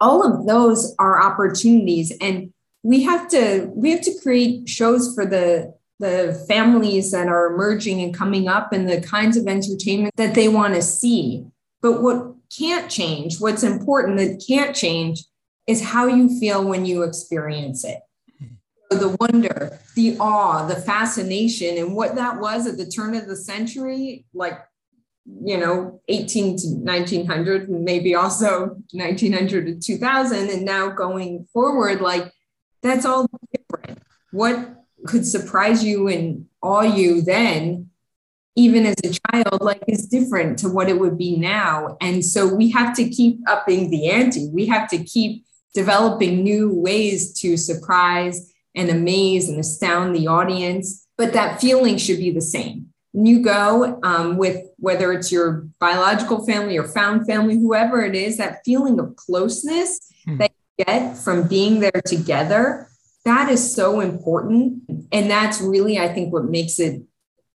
All 0.00 0.22
of 0.22 0.46
those 0.46 0.94
are 0.98 1.22
opportunities 1.22 2.12
and 2.20 2.52
we 2.82 3.02
have 3.02 3.28
to 3.28 3.70
we 3.74 3.90
have 3.90 4.00
to 4.02 4.18
create 4.22 4.68
shows 4.68 5.14
for 5.14 5.26
the 5.26 5.74
the 5.98 6.44
families 6.48 7.10
that 7.12 7.28
are 7.28 7.52
emerging 7.52 8.00
and 8.00 8.16
coming 8.16 8.48
up 8.48 8.72
and 8.72 8.88
the 8.88 9.02
kinds 9.02 9.36
of 9.36 9.46
entertainment 9.46 10.14
that 10.16 10.34
they 10.34 10.48
want 10.48 10.74
to 10.74 10.80
see. 10.80 11.44
But 11.82 12.02
what 12.02 12.34
can't 12.56 12.90
change 12.90 13.40
what's 13.40 13.62
important 13.62 14.18
that 14.18 14.44
can't 14.46 14.74
change 14.74 15.24
is 15.66 15.84
how 15.84 16.06
you 16.06 16.40
feel 16.40 16.64
when 16.64 16.84
you 16.84 17.02
experience 17.02 17.84
it. 17.84 18.00
Mm-hmm. 18.42 18.98
The 18.98 19.16
wonder 19.20 19.78
the 19.94 20.16
awe 20.18 20.66
the 20.66 20.76
fascination 20.76 21.76
and 21.76 21.94
what 21.94 22.14
that 22.14 22.40
was 22.40 22.66
at 22.66 22.76
the 22.76 22.86
turn 22.86 23.14
of 23.14 23.26
the 23.26 23.36
century 23.36 24.24
like 24.32 24.58
you 25.44 25.58
know 25.58 26.00
18 26.08 26.56
to 26.56 26.66
1900 26.68 27.68
maybe 27.68 28.14
also 28.14 28.76
1900 28.92 29.66
to 29.66 29.74
2000 29.78 30.50
and 30.50 30.64
now 30.64 30.88
going 30.88 31.46
forward 31.52 32.00
like 32.00 32.32
that's 32.82 33.04
all 33.04 33.28
different. 33.52 33.98
What 34.32 34.84
could 35.06 35.26
surprise 35.26 35.82
you 35.82 36.08
and 36.08 36.46
awe 36.62 36.82
you 36.82 37.22
then 37.22 37.90
even 38.56 38.84
as 38.84 38.96
a 39.04 39.32
child 39.32 39.62
like 39.62 39.82
is 39.86 40.06
different 40.06 40.58
to 40.58 40.68
what 40.68 40.88
it 40.88 40.98
would 40.98 41.16
be 41.16 41.36
now. 41.36 41.96
And 42.00 42.24
so 42.24 42.52
we 42.52 42.70
have 42.70 42.94
to 42.96 43.08
keep 43.08 43.38
upping 43.48 43.90
the 43.90 44.10
ante. 44.10 44.48
We 44.48 44.66
have 44.66 44.88
to 44.90 45.02
keep 45.02 45.44
developing 45.74 46.42
new 46.42 46.72
ways 46.74 47.32
to 47.40 47.56
surprise 47.56 48.52
and 48.74 48.90
amaze 48.90 49.48
and 49.48 49.58
astound 49.58 50.14
the 50.14 50.26
audience. 50.26 51.06
But 51.16 51.32
that 51.32 51.60
feeling 51.60 51.96
should 51.96 52.18
be 52.18 52.30
the 52.30 52.40
same. 52.40 52.88
When 53.12 53.26
you 53.26 53.42
go 53.42 53.98
um, 54.02 54.36
with 54.36 54.66
whether 54.76 55.12
it's 55.12 55.32
your 55.32 55.68
biological 55.78 56.44
family 56.46 56.76
or 56.76 56.86
found 56.86 57.26
family, 57.26 57.56
whoever 57.56 58.02
it 58.02 58.14
is, 58.14 58.36
that 58.36 58.60
feeling 58.64 59.00
of 59.00 59.16
closeness 59.16 60.00
mm. 60.26 60.38
that 60.38 60.52
get 60.84 61.16
from 61.16 61.48
being 61.48 61.80
there 61.80 62.02
together, 62.06 62.88
that 63.24 63.50
is 63.50 63.74
so 63.74 64.00
important. 64.00 64.82
And 65.12 65.30
that's 65.30 65.60
really, 65.60 65.98
I 65.98 66.08
think, 66.08 66.32
what 66.32 66.44
makes 66.44 66.78
it 66.78 67.02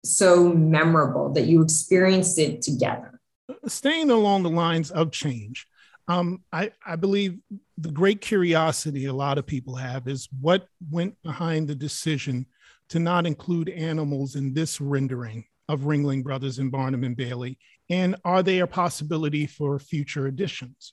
so 0.05 0.53
memorable 0.53 1.33
that 1.33 1.47
you 1.47 1.63
experienced 1.63 2.39
it 2.39 2.63
together. 2.63 3.21
Staying 3.67 4.11
along 4.11 4.43
the 4.43 4.51
lines 4.51 4.91
of 4.91 5.11
change, 5.11 5.67
um, 6.09 6.43
I, 6.53 6.73
I 6.87 6.97
believe 6.97 7.39
the 7.79 7.91
great 7.91 8.21
curiosity 8.21 9.07
a 9.07 9.13
lot 9.13 9.39
of 9.39 9.47
people 9.47 9.75
have 9.77 10.07
is 10.07 10.29
what 10.41 10.67
went 10.91 11.21
behind 11.23 11.69
the 11.69 11.75
decision 11.75 12.47
to 12.91 12.99
not 12.99 13.27
include 13.27 13.71
animals 13.71 14.37
in 14.37 14.53
this 14.53 14.81
rendering 14.81 15.45
of 15.69 15.81
Ringling 15.81 16.23
Brothers 16.23 16.59
and 16.59 16.71
Barnum 16.71 17.05
and 17.05 17.17
Bailey? 17.17 17.59
And 17.89 18.17
are 18.25 18.43
they 18.43 18.59
a 18.59 18.67
possibility 18.67 19.47
for 19.47 19.79
future 19.79 20.27
editions? 20.27 20.93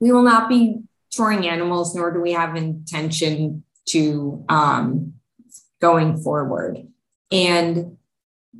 We 0.00 0.12
will 0.12 0.22
not 0.22 0.48
be 0.48 0.80
touring 1.10 1.46
animals, 1.46 1.94
nor 1.94 2.10
do 2.12 2.20
we 2.20 2.32
have 2.32 2.56
intention 2.56 3.64
to 3.86 4.44
um, 4.48 5.14
going 5.80 6.18
forward. 6.18 6.86
And 7.30 7.96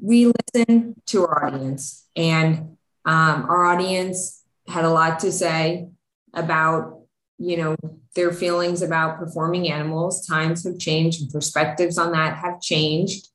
we 0.01 0.33
listen 0.55 1.01
to 1.07 1.27
our 1.27 1.47
audience, 1.47 2.07
and 2.17 2.77
um, 3.05 3.47
our 3.49 3.65
audience 3.65 4.43
had 4.67 4.85
a 4.85 4.91
lot 4.91 5.21
to 5.21 5.31
say 5.31 5.89
about, 6.33 7.01
you 7.39 7.57
know, 7.57 7.77
their 8.17 8.33
feelings 8.33 8.83
about 8.83 9.19
performing 9.19 9.71
animals. 9.71 10.27
Times 10.27 10.65
have 10.65 10.79
changed, 10.79 11.23
and 11.23 11.31
perspectives 11.31 11.99
on 11.99 12.13
that 12.13 12.39
have 12.39 12.61
changed. 12.61 13.29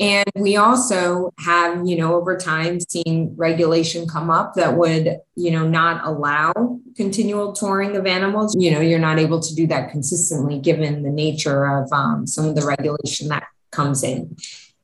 And 0.00 0.28
we 0.34 0.56
also 0.56 1.32
have, 1.38 1.86
you 1.86 1.96
know, 1.96 2.14
over 2.14 2.36
time 2.36 2.80
seen 2.80 3.34
regulation 3.36 4.08
come 4.08 4.30
up 4.30 4.54
that 4.54 4.76
would, 4.76 5.18
you 5.36 5.50
know, 5.50 5.68
not 5.68 6.04
allow 6.04 6.80
continual 6.96 7.52
touring 7.52 7.96
of 7.96 8.06
animals. 8.06 8.56
You 8.58 8.72
know, 8.72 8.80
you're 8.80 8.98
not 8.98 9.18
able 9.18 9.40
to 9.40 9.54
do 9.54 9.66
that 9.68 9.90
consistently 9.90 10.58
given 10.58 11.02
the 11.02 11.10
nature 11.10 11.66
of 11.66 11.92
um, 11.92 12.26
some 12.26 12.46
of 12.46 12.56
the 12.56 12.66
regulation 12.66 13.28
that 13.28 13.44
comes 13.70 14.02
in. 14.02 14.36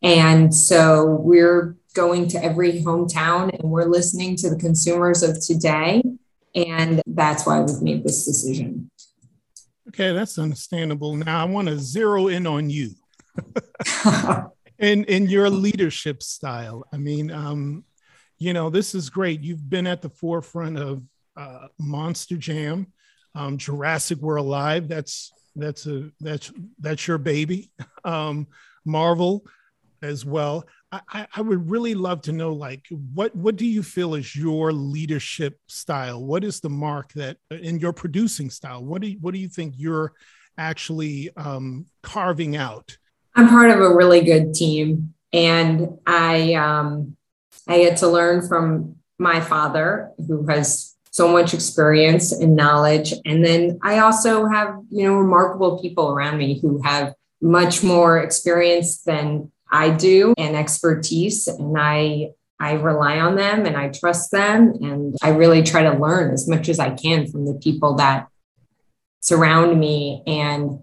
And 0.03 0.55
so 0.55 1.07
we're 1.07 1.77
going 1.95 2.29
to 2.29 2.45
every 2.45 2.81
hometown 2.83 3.53
and 3.59 3.71
we're 3.71 3.87
listening 3.87 4.37
to 4.37 4.51
the 4.51 4.57
consumers 4.57 5.23
of 5.23 5.45
today. 5.45 6.03
And 6.55 7.03
that's 7.07 7.45
why 7.47 7.61
we've 7.61 7.83
made 7.83 8.05
this 8.05 8.25
decision. 8.25 8.91
Okay, 9.89 10.13
that's 10.13 10.39
understandable. 10.39 11.17
Now 11.17 11.43
I 11.43 11.45
want 11.47 11.69
to 11.69 11.79
zero 11.79 12.29
in 12.29 12.47
on 12.47 12.71
you. 12.71 12.91
and 14.79 15.05
in 15.07 15.27
your 15.27 15.51
leadership 15.51 16.23
style. 16.23 16.85
I 16.93 16.97
mean, 16.99 17.31
um, 17.31 17.85
you 18.39 18.53
know, 18.53 18.71
this 18.71 18.95
is 18.95 19.11
great. 19.11 19.43
You've 19.43 19.69
been 19.69 19.87
at 19.87 20.03
the 20.03 20.11
forefront 20.11 20.79
of 20.79 21.03
uh, 21.37 21.69
Monster 21.79 22.37
Jam, 22.37 22.87
um, 23.35 23.59
Jurassic 23.59 24.19
World 24.19 24.47
Live. 24.47 24.89
That's 24.89 25.33
that's 25.57 25.87
a 25.87 26.11
that's 26.21 26.53
that's 26.79 27.07
your 27.07 27.19
baby. 27.19 27.71
Um, 28.05 28.47
Marvel 28.87 29.45
as 30.01 30.25
well. 30.25 30.65
I, 30.91 31.27
I 31.35 31.43
would 31.43 31.69
really 31.69 31.95
love 31.95 32.23
to 32.23 32.33
know, 32.33 32.55
like, 32.55 32.87
what 32.91 33.37
what 33.37 33.57
do 33.57 33.67
you 33.67 33.83
feel 33.83 34.15
is 34.15 34.35
your 34.35 34.73
leadership 34.73 35.59
style? 35.67 36.25
What 36.25 36.45
is 36.45 36.61
the 36.61 36.71
mark 36.71 37.13
that 37.15 37.37
in 37.51 37.79
your 37.79 37.93
producing 37.93 38.49
style? 38.49 38.83
What 38.83 39.03
do 39.03 39.09
you, 39.09 39.19
what 39.21 39.35
do 39.35 39.41
you 39.41 39.49
think 39.49 39.75
you're 39.77 40.13
actually 40.57 41.31
um, 41.37 41.85
carving 42.03 42.57
out? 42.57 42.97
I'm 43.35 43.49
part 43.49 43.71
of 43.71 43.81
a 43.81 43.95
really 43.95 44.23
good 44.23 44.55
team, 44.55 45.15
and 45.33 45.99
I 46.07 46.55
um, 46.55 47.17
I 47.67 47.79
get 47.79 47.99
to 47.99 48.09
learn 48.09 48.47
from 48.47 48.97
my 49.19 49.41
father, 49.41 50.11
who 50.27 50.47
has 50.47 50.95
so 51.11 51.29
much 51.29 51.55
experience 51.55 52.33
and 52.33 52.57
knowledge, 52.57 53.13
and 53.25 53.45
then 53.45 53.79
I 53.83 53.99
also 54.01 54.47
have 54.47 54.81
you 54.91 55.05
know 55.05 55.15
remarkable 55.15 55.81
people 55.81 56.11
around 56.11 56.39
me 56.39 56.61
who 56.61 56.83
have 56.83 57.15
much 57.41 57.83
more 57.83 58.19
experience 58.19 59.03
than 59.03 59.53
I 59.71 59.91
do 59.91 60.35
and 60.37 60.57
expertise, 60.57 61.47
and 61.47 61.77
I 61.79 62.31
I 62.61 62.73
rely 62.73 63.21
on 63.21 63.37
them 63.37 63.67
and 63.67 63.77
I 63.77 63.89
trust 63.89 64.33
them, 64.33 64.73
and 64.81 65.17
I 65.23 65.31
really 65.31 65.63
try 65.63 65.83
to 65.85 65.99
learn 65.99 66.33
as 66.33 66.49
much 66.49 66.69
as 66.69 66.81
I 66.81 66.91
can 66.91 67.31
from 67.31 67.47
the 67.47 67.55
people 67.55 67.95
that 67.97 68.29
surround 69.21 69.79
me. 69.79 70.23
And 70.27 70.81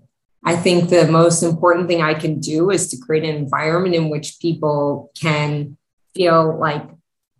I 0.48 0.56
think 0.56 0.90
the 0.90 1.08
most 1.08 1.42
important 1.42 1.88
thing 1.88 2.04
I 2.04 2.14
can 2.14 2.40
do 2.40 2.70
is 2.70 2.88
to 2.90 2.98
create 2.98 3.24
an 3.24 3.36
environment 3.36 3.96
in 3.96 4.10
which 4.10 4.40
people 4.40 5.12
can 5.20 5.76
feel 6.14 6.58
like 6.60 6.88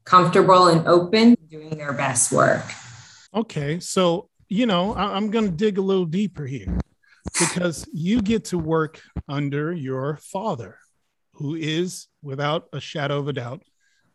comfortable 0.06 0.68
and 0.68 0.88
open 0.88 1.38
doing 1.50 1.78
their 1.78 1.94
best 1.94 2.32
work. 2.32 2.64
Okay. 3.34 3.80
So, 3.80 4.30
you 4.50 4.66
know, 4.66 4.96
I'm 4.96 5.30
going 5.30 5.46
to 5.46 5.52
dig 5.52 5.78
a 5.78 5.82
little 5.82 6.06
deeper 6.06 6.46
here 6.46 6.80
because 7.40 7.88
you 7.94 8.22
get 8.22 8.46
to 8.46 8.58
work 8.58 9.02
under 9.30 9.72
your 9.72 10.18
father, 10.18 10.80
who 11.34 11.56
is, 11.56 12.08
without 12.24 12.68
a 12.74 12.80
shadow 12.80 13.20
of 13.20 13.28
a 13.28 13.34
doubt, 13.34 13.62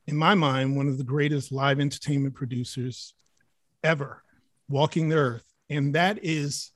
in 0.06 0.16
my 0.16 0.34
mind, 0.34 0.76
one 0.76 0.88
of 0.88 0.98
the 0.98 1.04
greatest 1.04 1.52
live 1.52 1.78
entertainment 1.78 2.34
producers 2.34 3.14
ever 3.84 4.22
walking 4.68 5.08
the 5.08 5.16
earth. 5.16 5.44
And 5.68 5.94
that 5.94 6.18
is 6.22 6.72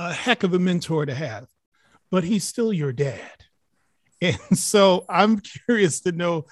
a 0.00 0.14
heck 0.14 0.44
of 0.44 0.54
a 0.54 0.58
mentor 0.58 1.04
to 1.04 1.14
have, 1.14 1.46
but 2.10 2.24
he's 2.24 2.44
still 2.44 2.72
your 2.72 2.92
dad. 2.92 3.20
And 4.22 4.58
so 4.58 5.06
I'm 5.08 5.40
curious 5.40 6.00
to 6.02 6.12
know 6.12 6.44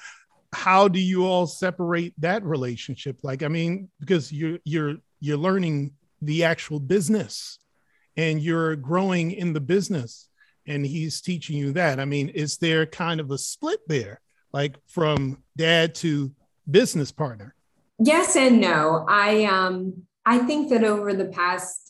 how 0.55 0.89
do 0.89 0.99
you 0.99 1.27
all 1.27 1.47
separate 1.47 2.15
that 2.17 2.43
relationship? 2.43 3.19
Like, 3.23 3.43
I 3.43 3.49
mean, 3.49 3.91
because 4.01 4.33
you're 4.33 4.59
you're 4.65 4.95
you're 5.21 5.37
learning 5.37 5.93
the 6.23 6.45
actual 6.45 6.81
business 6.81 7.59
and 8.17 8.41
you're 8.41 8.75
growing 8.75 9.33
in 9.33 9.53
the 9.53 9.61
business 9.61 10.31
and 10.67 10.87
he's 10.87 11.21
teaching 11.21 11.59
you 11.59 11.73
that. 11.73 12.01
I 12.01 12.07
mean, 12.07 12.31
is 12.31 12.57
there 12.57 12.87
kind 12.87 13.21
of 13.21 13.31
a 13.31 13.37
split 13.37 13.81
there, 13.87 14.23
like 14.51 14.77
from 14.87 15.43
dad 15.55 15.95
to 15.97 16.33
business 16.71 17.13
partner? 17.13 17.55
Yes 17.99 18.35
and 18.35 18.63
no. 18.63 19.05
I 19.07 19.45
um 19.45 20.05
I 20.25 20.39
think 20.39 20.71
that 20.71 20.85
over 20.85 21.13
the 21.13 21.27
past 21.27 21.88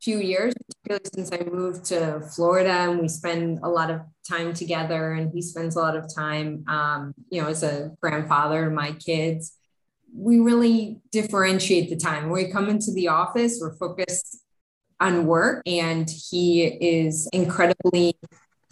few 0.00 0.18
years, 0.18 0.54
particularly 0.54 1.10
since 1.14 1.32
I 1.32 1.44
moved 1.50 1.84
to 1.86 2.20
Florida 2.34 2.70
and 2.70 3.00
we 3.00 3.08
spend 3.08 3.60
a 3.62 3.68
lot 3.68 3.90
of 3.90 4.00
time 4.28 4.54
together 4.54 5.12
and 5.12 5.32
he 5.32 5.42
spends 5.42 5.76
a 5.76 5.80
lot 5.80 5.96
of 5.96 6.12
time, 6.14 6.64
um, 6.68 7.14
you 7.30 7.42
know, 7.42 7.48
as 7.48 7.62
a 7.62 7.90
grandfather 8.00 8.64
to 8.64 8.70
my 8.70 8.92
kids. 8.92 9.56
We 10.14 10.38
really 10.38 11.00
differentiate 11.10 11.90
the 11.90 11.96
time. 11.96 12.30
When 12.30 12.44
we 12.44 12.50
come 12.50 12.68
into 12.68 12.92
the 12.92 13.08
office, 13.08 13.58
we're 13.60 13.76
focused 13.76 14.38
on 15.00 15.26
work 15.26 15.62
and 15.66 16.08
he 16.08 16.64
is 16.64 17.28
incredibly 17.32 18.16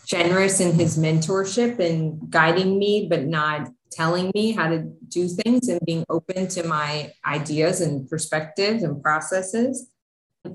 generous 0.06 0.60
in 0.60 0.74
his 0.74 0.96
mentorship 0.96 1.78
and 1.80 2.30
guiding 2.30 2.78
me, 2.78 3.08
but 3.10 3.24
not 3.24 3.68
telling 3.90 4.30
me 4.34 4.52
how 4.52 4.68
to 4.68 4.84
do 5.08 5.28
things 5.28 5.68
and 5.68 5.80
being 5.84 6.04
open 6.08 6.46
to 6.48 6.62
my 6.62 7.12
ideas 7.26 7.80
and 7.80 8.08
perspectives 8.08 8.82
and 8.82 9.02
processes. 9.02 9.90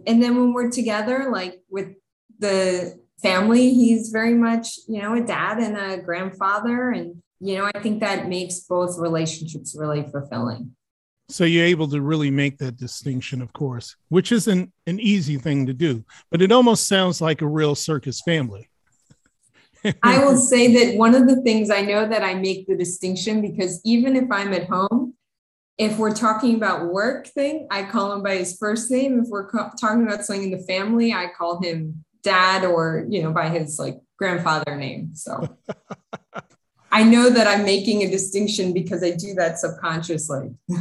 And 0.08 0.22
then 0.22 0.36
when 0.36 0.54
we're 0.54 0.72
together, 0.72 1.30
like 1.32 1.62
with 1.70 1.94
the 2.40 3.00
family, 3.22 3.74
he's 3.74 4.10
very 4.10 4.34
much, 4.34 4.80
you 4.88 5.02
know, 5.02 5.16
a 5.16 5.22
dad 5.22 5.60
and 5.60 5.78
a 5.78 6.04
grandfather. 6.04 6.92
And, 6.92 7.22
you 7.40 7.58
know, 7.58 7.70
I 7.74 7.80
think 7.80 8.00
that 8.00 8.28
makes 8.28 8.62
both 8.62 8.98
relationships 8.98 9.76
really 9.78 10.04
fulfilling. 10.04 10.76
So 11.30 11.46
you're 11.46 11.66
able 11.66 11.88
to 11.90 12.02
really 12.02 12.30
make 12.30 12.58
that 12.58 12.76
distinction, 12.76 13.42
of 13.42 13.54
course, 13.54 13.96
which 14.10 14.32
isn't 14.34 14.72
an 14.86 15.00
easy 15.00 15.38
thing 15.38 15.66
to 15.66 15.74
do, 15.74 16.04
but 16.30 16.42
it 16.42 16.52
almost 16.52 16.88
sounds 16.88 17.22
like 17.22 17.42
a 17.42 17.48
real 17.48 17.74
circus 17.74 18.22
family. 18.22 18.70
I 20.04 20.24
will 20.24 20.36
say 20.36 20.74
that 20.74 20.98
one 20.98 21.16
of 21.16 21.28
the 21.28 21.42
things 21.42 21.70
I 21.70 21.82
know 21.82 22.08
that 22.08 22.22
I 22.22 22.34
make 22.34 22.68
the 22.68 22.76
distinction 22.76 23.42
because 23.42 23.82
even 23.86 24.16
if 24.16 24.30
I'm 24.30 24.54
at 24.54 24.68
home, 24.68 25.16
if 25.78 25.98
we're 25.98 26.14
talking 26.14 26.56
about 26.56 26.92
work 26.92 27.28
thing, 27.28 27.68
I 27.72 27.84
call 27.84 28.14
him 28.14 28.24
by 28.24 28.38
his 28.38 28.58
first 28.58 28.92
name. 28.92 29.20
If 29.20 29.30
we're 29.30 29.50
co- 29.50 29.72
talking 29.80 30.04
about 30.04 30.26
something 30.26 30.52
in 30.52 30.58
the 30.58 30.66
family, 30.66 31.14
I 31.14 31.28
call 31.36 31.62
him 31.62 32.04
dad 32.24 32.66
or, 32.66 33.06
you 33.10 33.24
know, 33.24 33.32
by 33.32 33.50
his 33.50 33.80
like 33.80 34.00
grandfather 34.18 34.76
name. 34.76 35.16
So 35.16 35.58
I 36.92 37.04
know 37.04 37.30
that 37.30 37.48
I'm 37.48 37.64
making 37.64 38.04
a 38.04 38.12
distinction 38.12 38.74
because 38.74 39.04
I 39.04 39.12
do 39.12 39.34
that 39.36 39.60
subconsciously. 39.60 40.56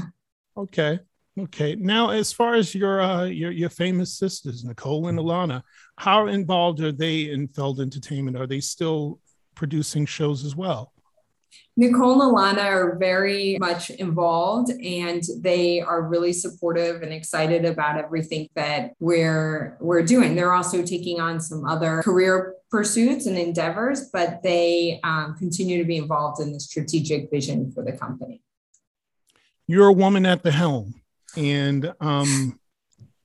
Okay. 0.57 0.99
Okay. 1.39 1.77
Now, 1.77 2.11
as 2.11 2.33
far 2.33 2.55
as 2.55 2.75
your 2.75 3.01
uh, 3.01 3.25
your 3.25 3.51
your 3.51 3.71
famous 3.71 4.19
sisters, 4.19 4.65
Nicole 4.65 5.07
and 5.07 5.19
Alana, 5.19 5.63
how 5.97 6.27
involved 6.27 6.81
are 6.81 6.93
they 6.93 7.31
in 7.31 7.49
Feld 7.49 7.81
Entertainment? 7.81 8.37
Are 8.37 8.49
they 8.49 8.61
still 8.61 9.21
producing 9.55 10.05
shows 10.07 10.45
as 10.45 10.57
well? 10.57 10.93
Nicole 11.81 12.21
and 12.21 12.37
Alana 12.37 12.63
are 12.67 12.97
very 12.99 13.57
much 13.59 13.89
involved 13.89 14.71
and 14.71 15.23
they 15.39 15.81
are 15.81 16.03
really 16.03 16.35
supportive 16.35 17.01
and 17.01 17.11
excited 17.11 17.65
about 17.65 17.97
everything 17.97 18.51
that 18.55 18.93
we're 19.01 19.79
we're 19.81 20.03
doing. 20.03 20.35
They're 20.35 20.53
also 20.53 20.83
taking 20.83 21.21
on 21.21 21.41
some 21.41 21.65
other 21.65 22.03
career 22.03 22.55
pursuits 22.71 23.25
and 23.25 23.39
endeavors, 23.39 24.11
but 24.13 24.43
they 24.43 25.01
um, 25.05 25.37
continue 25.39 25.79
to 25.79 25.85
be 25.85 25.97
involved 25.97 26.43
in 26.43 26.53
the 26.53 26.61
strategic 26.61 27.31
vision 27.31 27.73
for 27.73 27.83
the 27.83 27.93
company. 27.93 28.43
You're 29.67 29.89
a 29.89 29.93
woman 29.95 30.27
at 30.27 30.43
the 30.43 30.51
helm, 30.51 31.01
and 31.35 31.95
um, 31.99 32.61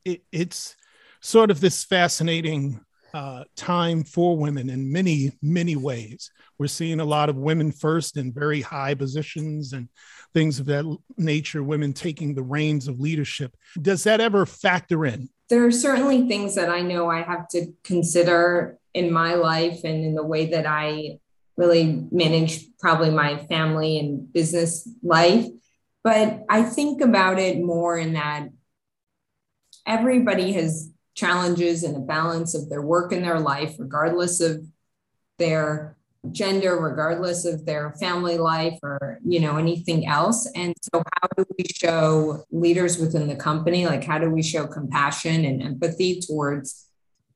it, 0.05 0.23
it's 0.31 0.77
sort 1.19 1.51
of 1.51 1.59
this 1.59 1.83
fascinating 1.83 2.84
uh, 3.15 3.45
time 3.55 4.03
for 4.03 4.35
women 4.35 4.69
in 4.69 4.91
many, 4.91 5.31
many 5.41 5.77
ways. 5.77 6.29
We're 6.59 6.67
seeing 6.67 6.99
a 6.99 7.05
lot 7.05 7.29
of 7.29 7.37
women 7.37 7.71
first 7.71 8.17
in 8.17 8.33
very 8.33 8.59
high 8.59 8.93
positions 8.93 9.71
and 9.71 9.87
things 10.33 10.59
of 10.59 10.65
that 10.65 10.85
nature, 11.15 11.63
women 11.63 11.93
taking 11.93 12.35
the 12.35 12.43
reins 12.43 12.89
of 12.89 12.99
leadership. 12.99 13.55
Does 13.81 14.03
that 14.03 14.19
ever 14.19 14.45
factor 14.45 15.05
in? 15.05 15.29
There 15.49 15.65
are 15.65 15.71
certainly 15.71 16.27
things 16.27 16.55
that 16.55 16.69
I 16.69 16.81
know 16.81 17.09
I 17.09 17.21
have 17.21 17.47
to 17.49 17.67
consider 17.85 18.77
in 18.93 19.13
my 19.13 19.35
life 19.35 19.85
and 19.85 20.03
in 20.03 20.13
the 20.13 20.25
way 20.25 20.47
that 20.47 20.65
I 20.65 21.19
really 21.55 22.05
manage 22.11 22.65
probably 22.81 23.11
my 23.11 23.37
family 23.45 23.97
and 23.97 24.33
business 24.33 24.89
life. 25.01 25.45
But 26.03 26.41
I 26.49 26.63
think 26.63 26.99
about 26.99 27.39
it 27.39 27.63
more 27.63 27.97
in 27.97 28.13
that 28.13 28.49
everybody 29.87 30.51
has 30.51 30.91
challenges 31.15 31.83
and 31.83 31.95
a 31.95 31.99
balance 31.99 32.53
of 32.53 32.69
their 32.69 32.81
work 32.81 33.11
and 33.11 33.23
their 33.23 33.39
life, 33.39 33.75
regardless 33.79 34.41
of 34.41 34.65
their 35.39 35.97
gender, 36.31 36.75
regardless 36.77 37.45
of 37.45 37.65
their 37.65 37.93
family 37.99 38.37
life 38.37 38.77
or 38.83 39.19
you 39.25 39.39
know 39.39 39.57
anything 39.57 40.07
else. 40.07 40.49
And 40.55 40.73
so 40.81 41.03
how 41.21 41.27
do 41.37 41.45
we 41.57 41.65
show 41.73 42.43
leaders 42.51 42.97
within 42.97 43.27
the 43.27 43.35
company, 43.35 43.85
like 43.85 44.03
how 44.03 44.17
do 44.17 44.29
we 44.29 44.43
show 44.43 44.67
compassion 44.67 45.45
and 45.45 45.61
empathy 45.61 46.19
towards 46.19 46.85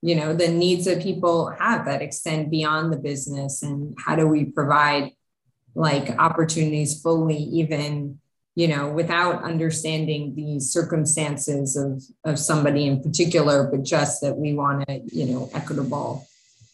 you 0.01 0.15
know 0.15 0.33
the 0.33 0.47
needs 0.47 0.85
that 0.85 1.03
people 1.03 1.49
have 1.59 1.85
that 1.85 2.01
extend 2.01 2.49
beyond 2.49 2.91
the 2.91 2.97
business 2.97 3.63
and 3.63 3.95
how 3.99 4.15
do 4.15 4.27
we 4.27 4.45
provide 4.45 5.11
like 5.75 6.09
opportunities 6.19 7.01
fully 7.01 7.37
even 7.37 8.19
you 8.59 8.67
know, 8.67 8.89
without 8.89 9.41
understanding 9.41 10.35
the 10.35 10.59
circumstances 10.59 11.77
of, 11.77 12.03
of 12.25 12.37
somebody 12.37 12.87
in 12.87 13.01
particular, 13.01 13.63
but 13.71 13.83
just 13.83 14.19
that 14.19 14.35
we 14.35 14.53
want 14.53 14.85
to, 14.85 14.99
you 15.13 15.27
know, 15.27 15.49
equitable 15.53 16.27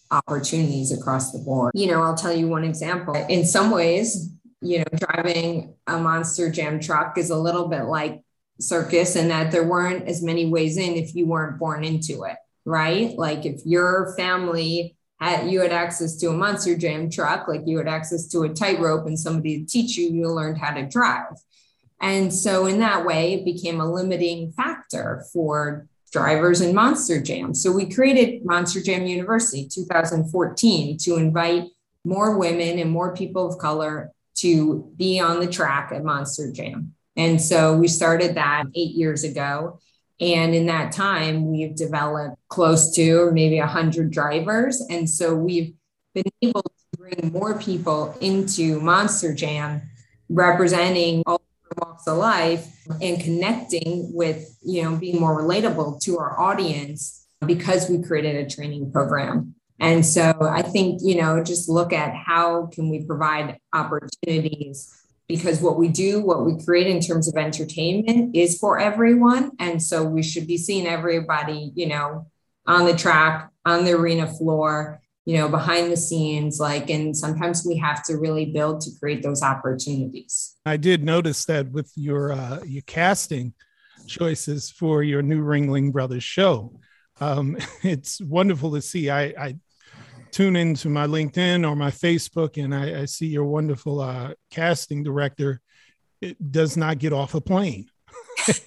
opportunities 0.10 0.92
across 0.92 1.32
the 1.32 1.38
board. 1.38 1.74
You 1.76 1.86
know, 1.86 2.02
I'll 2.02 2.16
tell 2.16 2.34
you 2.34 2.48
one 2.48 2.64
example. 2.64 3.14
In 3.30 3.46
some 3.46 3.70
ways, 3.70 4.32
you 4.62 4.80
know, 4.80 4.86
driving 4.96 5.76
a 5.86 6.00
monster 6.00 6.50
jam 6.50 6.80
truck 6.80 7.20
is 7.20 7.30
a 7.30 7.38
little 7.38 7.68
bit 7.68 7.84
like 7.84 8.24
circus 8.60 9.16
in 9.16 9.28
that 9.28 9.52
there 9.52 9.68
weren't 9.68 10.08
as 10.08 10.24
many 10.24 10.48
ways 10.48 10.78
in 10.78 10.96
if 10.96 11.14
you 11.14 11.28
weren't 11.28 11.60
born 11.60 11.84
into 11.84 12.24
it, 12.24 12.38
right? 12.66 13.16
Like 13.16 13.46
if 13.46 13.62
your 13.64 14.16
family 14.18 14.98
had 15.20 15.52
you 15.52 15.62
had 15.62 15.72
access 15.72 16.16
to 16.16 16.30
a 16.30 16.34
monster 16.34 16.76
jam 16.76 17.12
truck, 17.12 17.48
like 17.48 17.62
you 17.68 17.78
had 17.78 17.88
access 17.88 18.28
to 18.30 18.42
a 18.42 18.50
tightrope 18.50 19.06
and 19.06 19.20
somebody 19.20 19.60
to 19.60 19.66
teach 19.68 19.98
you, 19.98 20.10
you 20.10 20.32
learned 20.32 20.58
how 20.58 20.74
to 20.74 20.88
drive. 20.88 21.36
And 22.02 22.34
so, 22.34 22.66
in 22.66 22.80
that 22.80 23.06
way, 23.06 23.34
it 23.34 23.46
became 23.46 23.80
a 23.80 23.92
limiting 23.92 24.52
factor 24.52 25.24
for 25.32 25.88
drivers 26.12 26.62
in 26.62 26.76
Monster 26.76 27.22
Jam. 27.22 27.54
So, 27.54 27.72
we 27.72 27.90
created 27.90 28.46
Monster 28.46 28.82
Jam 28.82 29.06
University 29.06 29.68
2014 29.68 30.98
to 31.00 31.16
invite 31.16 31.70
more 32.04 32.38
women 32.38 32.80
and 32.80 32.92
more 32.92 33.16
people 33.16 33.48
of 33.48 33.58
color 33.58 34.12
to 34.36 34.92
be 34.98 35.20
on 35.20 35.40
the 35.40 35.48
track 35.48 35.92
at 35.94 36.04
Monster 36.04 36.52
Jam. 36.52 36.94
And 37.16 37.42
so, 37.42 37.76
we 37.78 37.88
started 37.88 38.36
that 38.36 38.66
eight 38.76 38.92
years 38.92 39.24
ago. 39.24 39.80
And 40.20 40.56
in 40.56 40.68
that 40.68 40.94
time, 40.94 41.52
we've 41.52 41.76
developed 41.76 42.38
close 42.48 42.96
to 42.96 43.32
maybe 43.32 43.60
100 43.60 44.12
drivers. 44.12 44.82
And 44.90 45.10
so, 45.10 45.34
we've 45.34 45.74
been 46.14 46.24
able 46.42 46.62
to 46.62 46.98
bring 46.98 47.32
more 47.32 47.58
people 47.58 48.18
into 48.20 48.82
Monster 48.82 49.34
Jam 49.34 49.82
representing 50.30 51.24
walks 51.78 52.08
of 52.08 52.18
life 52.18 52.68
and 53.02 53.20
connecting 53.20 54.14
with, 54.14 54.58
you 54.64 54.84
know, 54.84 54.96
being 54.96 55.20
more 55.20 55.42
relatable 55.42 56.02
to 56.02 56.18
our 56.18 56.40
audience 56.40 57.28
because 57.46 57.90
we 57.90 58.02
created 58.02 58.36
a 58.36 58.50
training 58.50 58.92
program. 58.92 59.56
And 59.80 60.06
so 60.06 60.34
I 60.42 60.62
think, 60.62 61.02
you 61.04 61.16
know, 61.22 61.44
just 61.44 61.68
look 61.68 61.92
at 61.92 62.16
how 62.16 62.68
can 62.68 62.90
we 62.90 63.04
provide 63.04 63.58
opportunities 63.74 64.94
because 65.28 65.60
what 65.60 65.78
we 65.78 65.88
do, 65.88 66.22
what 66.22 66.46
we 66.46 66.64
create 66.64 66.88
in 66.88 67.02
terms 67.02 67.28
of 67.28 67.36
entertainment 67.36 68.36
is 68.36 68.58
for 68.58 68.80
everyone. 68.80 69.52
And 69.60 69.82
so 69.82 70.04
we 70.04 70.24
should 70.24 70.48
be 70.48 70.58
seeing 70.58 70.88
everybody, 70.88 71.72
you 71.76 71.88
know, 71.88 72.28
on 72.68 72.86
the 72.86 72.96
track, 72.96 73.50
on 73.66 73.86
the 73.86 73.94
arena 73.94 74.28
floor, 74.28 75.02
you 75.26 75.38
know, 75.38 75.50
behind 75.50 75.92
the 75.92 75.98
scenes, 75.98 76.60
like, 76.60 76.90
and 76.92 77.18
sometimes 77.18 77.66
we 77.66 77.78
have 77.78 78.04
to 78.04 78.18
really 78.18 78.46
build 78.46 78.82
to 78.82 78.92
create 79.00 79.24
those 79.24 79.42
opportunities. 79.42 80.56
I 80.66 80.78
did 80.78 81.04
notice 81.04 81.46
that 81.46 81.72
with 81.72 81.92
your 81.96 82.32
uh, 82.32 82.62
your 82.64 82.84
casting 82.84 83.54
choices 84.08 84.70
for 84.70 85.02
your 85.02 85.24
new 85.24 85.44
Ringling 85.44 85.92
Brothers 85.92 86.24
show. 86.24 86.80
Um, 87.20 87.58
it's 87.84 88.22
wonderful 88.22 88.74
to 88.74 88.82
see. 88.82 89.10
I, 89.10 89.24
I, 89.24 89.56
tune 90.32 90.58
into 90.58 90.90
my 90.90 91.08
LinkedIn 91.08 91.66
or 91.66 91.78
my 91.78 91.90
Facebook, 91.90 92.62
and 92.62 92.76
I, 92.76 93.04
I 93.04 93.06
see 93.06 93.28
your 93.28 93.46
wonderful 93.46 94.02
uh, 94.02 94.34
casting 94.52 95.02
director. 95.02 95.62
It 96.20 96.52
does 96.52 96.76
not 96.76 97.00
get 97.00 97.14
off 97.14 97.36
a 97.36 97.42
plane. 97.42 97.88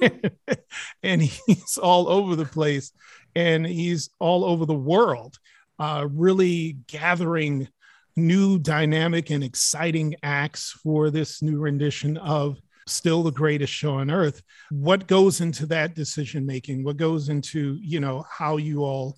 and 1.03 1.21
he's 1.21 1.77
all 1.77 2.09
over 2.09 2.37
the 2.37 2.47
place 2.47 2.91
and 3.37 3.67
he's 3.67 4.09
all 4.19 4.45
over 4.45 4.65
the 4.65 4.75
world 4.75 5.37
uh, 5.79 6.07
really 6.11 6.79
gathering 6.87 7.69
new 8.17 8.59
dynamic 8.59 9.31
and 9.31 9.45
exciting 9.45 10.15
acts 10.23 10.73
for 10.83 11.11
this 11.11 11.41
new 11.41 11.59
rendition 11.59 12.17
of 12.19 12.59
still 12.87 13.23
the 13.23 13.31
greatest 13.31 13.73
show 13.73 13.95
on 13.95 14.11
earth. 14.11 14.43
What 14.71 15.07
goes 15.07 15.41
into 15.41 15.67
that 15.67 15.95
decision 15.95 16.45
making 16.45 16.85
what 16.85 16.97
goes 16.97 17.29
into 17.29 17.79
you 17.81 18.01
know 18.01 18.25
how 18.29 18.57
you 18.57 18.83
all 18.83 19.17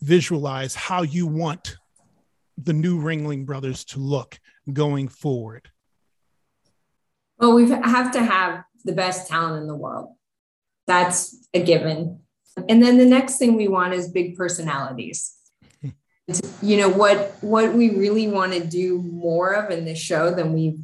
visualize 0.00 0.74
how 0.74 1.02
you 1.02 1.26
want 1.26 1.76
the 2.58 2.72
new 2.72 3.00
ringling 3.00 3.46
brothers 3.46 3.84
to 3.86 4.00
look 4.00 4.38
going 4.72 5.08
forward? 5.08 5.70
Well 7.38 7.54
we 7.54 7.70
have 7.70 8.12
to 8.12 8.22
have 8.22 8.64
the 8.84 8.92
best 8.92 9.28
talent 9.28 9.62
in 9.62 9.68
the 9.68 9.76
world. 9.76 10.10
That's 10.86 11.46
a 11.54 11.62
given. 11.62 12.20
And 12.68 12.82
then 12.82 12.98
the 12.98 13.06
next 13.06 13.38
thing 13.38 13.54
we 13.56 13.68
want 13.68 13.94
is 13.94 14.10
big 14.10 14.36
personalities 14.36 15.36
you 16.62 16.76
know 16.76 16.88
what 16.88 17.36
what 17.40 17.74
we 17.74 17.90
really 17.90 18.28
want 18.28 18.52
to 18.52 18.64
do 18.64 19.02
more 19.02 19.52
of 19.52 19.70
in 19.70 19.84
this 19.84 19.98
show 19.98 20.34
than 20.34 20.52
we've 20.52 20.78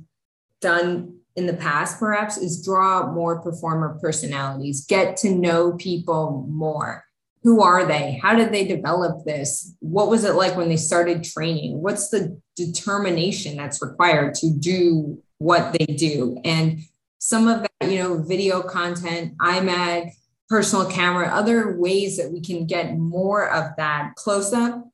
done 0.61 1.15
in 1.37 1.47
the 1.47 1.55
past 1.55 2.01
perhaps 2.01 2.37
is 2.37 2.65
draw 2.65 3.13
more 3.13 3.41
performer 3.41 3.99
personalities 4.01 4.85
get 4.87 5.17
to 5.19 5.31
know 5.31 5.73
people 5.73 6.47
more. 6.49 7.05
Who 7.45 7.63
are 7.63 7.87
they? 7.87 8.19
How 8.21 8.35
did 8.35 8.51
they 8.53 8.67
develop 8.67 9.25
this? 9.25 9.73
What 9.79 10.09
was 10.09 10.25
it 10.25 10.35
like 10.35 10.57
when 10.57 10.69
they 10.69 10.77
started 10.77 11.23
training? 11.23 11.81
What's 11.81 12.09
the 12.09 12.41
determination 12.57 13.57
that's 13.57 13.81
required 13.81 14.35
to 14.35 14.51
do 14.51 15.23
what 15.39 15.73
they 15.73 15.87
do? 15.87 16.41
And 16.45 16.81
some 17.19 17.47
of 17.47 17.63
that 17.63 17.91
you 17.91 17.99
know 17.99 18.23
video 18.23 18.63
content 18.63 19.37
imag 19.39 20.11
personal 20.49 20.91
camera 20.91 21.29
other 21.29 21.77
ways 21.79 22.17
that 22.17 22.33
we 22.33 22.41
can 22.41 22.67
get 22.67 22.97
more 22.97 23.49
of 23.51 23.71
that 23.77 24.15
close 24.17 24.53
up 24.53 24.89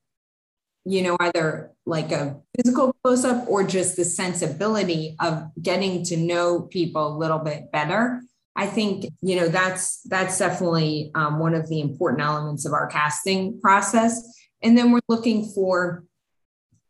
you 0.85 1.01
know, 1.01 1.17
either 1.19 1.71
like 1.85 2.11
a 2.11 2.39
physical 2.55 2.93
close 3.03 3.25
up 3.25 3.45
or 3.47 3.63
just 3.63 3.95
the 3.95 4.05
sensibility 4.05 5.15
of 5.19 5.49
getting 5.61 6.03
to 6.05 6.17
know 6.17 6.61
people 6.61 7.15
a 7.15 7.17
little 7.17 7.39
bit 7.39 7.71
better. 7.71 8.21
I 8.55 8.67
think 8.67 9.05
you 9.21 9.35
know 9.35 9.49
that's 9.49 10.01
that's 10.03 10.39
definitely 10.39 11.11
um, 11.13 11.39
one 11.39 11.53
of 11.53 11.67
the 11.67 11.81
important 11.81 12.21
elements 12.21 12.65
of 12.65 12.73
our 12.73 12.87
casting 12.87 13.59
process. 13.59 14.21
And 14.61 14.77
then 14.77 14.91
we're 14.91 15.01
looking 15.09 15.45
for, 15.53 16.05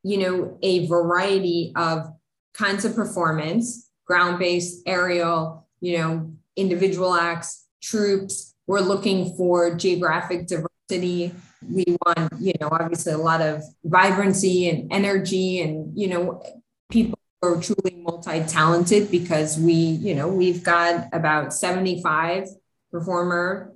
you 0.04 0.18
know, 0.18 0.58
a 0.62 0.88
variety 0.88 1.74
of 1.76 2.08
kinds 2.54 2.86
of 2.86 2.96
performance, 2.96 3.90
ground-based, 4.06 4.84
aerial, 4.86 5.68
you 5.82 5.98
know, 5.98 6.34
individual 6.56 7.14
acts, 7.14 7.66
troupes. 7.82 8.54
We're 8.68 8.80
looking 8.80 9.36
for 9.36 9.76
geographic 9.76 10.48
diversity. 10.48 11.34
We 11.69 11.97
want, 12.06 12.34
you 12.39 12.54
know, 12.60 12.69
obviously 12.71 13.13
a 13.13 13.17
lot 13.17 13.41
of 13.41 13.63
vibrancy 13.84 14.69
and 14.69 14.91
energy 14.91 15.62
and, 15.62 15.97
you 15.97 16.08
know, 16.08 16.43
people 16.89 17.19
who 17.41 17.54
are 17.54 17.62
truly 17.62 18.01
multi-talented 18.01 19.12
because 19.12 19.58
we, 19.58 19.73
you 19.73 20.15
know, 20.15 20.28
we've 20.28 20.63
got 20.63 21.08
about 21.13 21.54
75 21.54 22.47
performer 22.91 23.73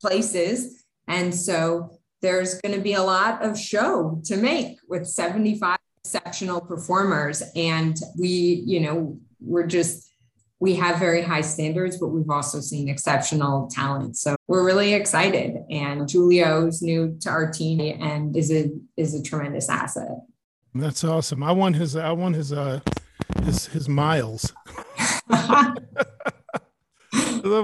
places. 0.00 0.84
And 1.08 1.34
so 1.34 1.98
there's 2.20 2.60
going 2.60 2.74
to 2.74 2.80
be 2.80 2.94
a 2.94 3.02
lot 3.02 3.42
of 3.42 3.58
show 3.58 4.20
to 4.24 4.36
make 4.36 4.78
with 4.88 5.06
75 5.06 5.78
exceptional 6.04 6.60
performers. 6.60 7.42
And 7.54 7.96
we, 8.18 8.62
you 8.66 8.80
know, 8.80 9.18
we're 9.40 9.66
just, 9.66 10.11
we 10.62 10.76
have 10.76 11.00
very 11.00 11.22
high 11.22 11.40
standards, 11.40 11.96
but 11.96 12.10
we've 12.10 12.30
also 12.30 12.60
seen 12.60 12.88
exceptional 12.88 13.66
talent. 13.66 14.16
So 14.16 14.36
we're 14.46 14.64
really 14.64 14.94
excited. 14.94 15.56
And 15.68 16.08
Julio 16.08 16.68
is 16.68 16.80
new 16.80 17.16
to 17.22 17.30
our 17.30 17.50
team 17.50 17.80
and 18.00 18.36
is 18.36 18.52
a 18.52 18.70
is 18.96 19.12
a 19.12 19.20
tremendous 19.20 19.68
asset. 19.68 20.20
That's 20.72 21.02
awesome. 21.02 21.42
I 21.42 21.50
want 21.50 21.74
his 21.74 21.96
I 21.96 22.12
want 22.12 22.36
his 22.36 22.52
uh 22.52 22.78
his 23.42 23.66
his 23.66 23.88
miles. 23.88 24.52
I'm 25.28 25.74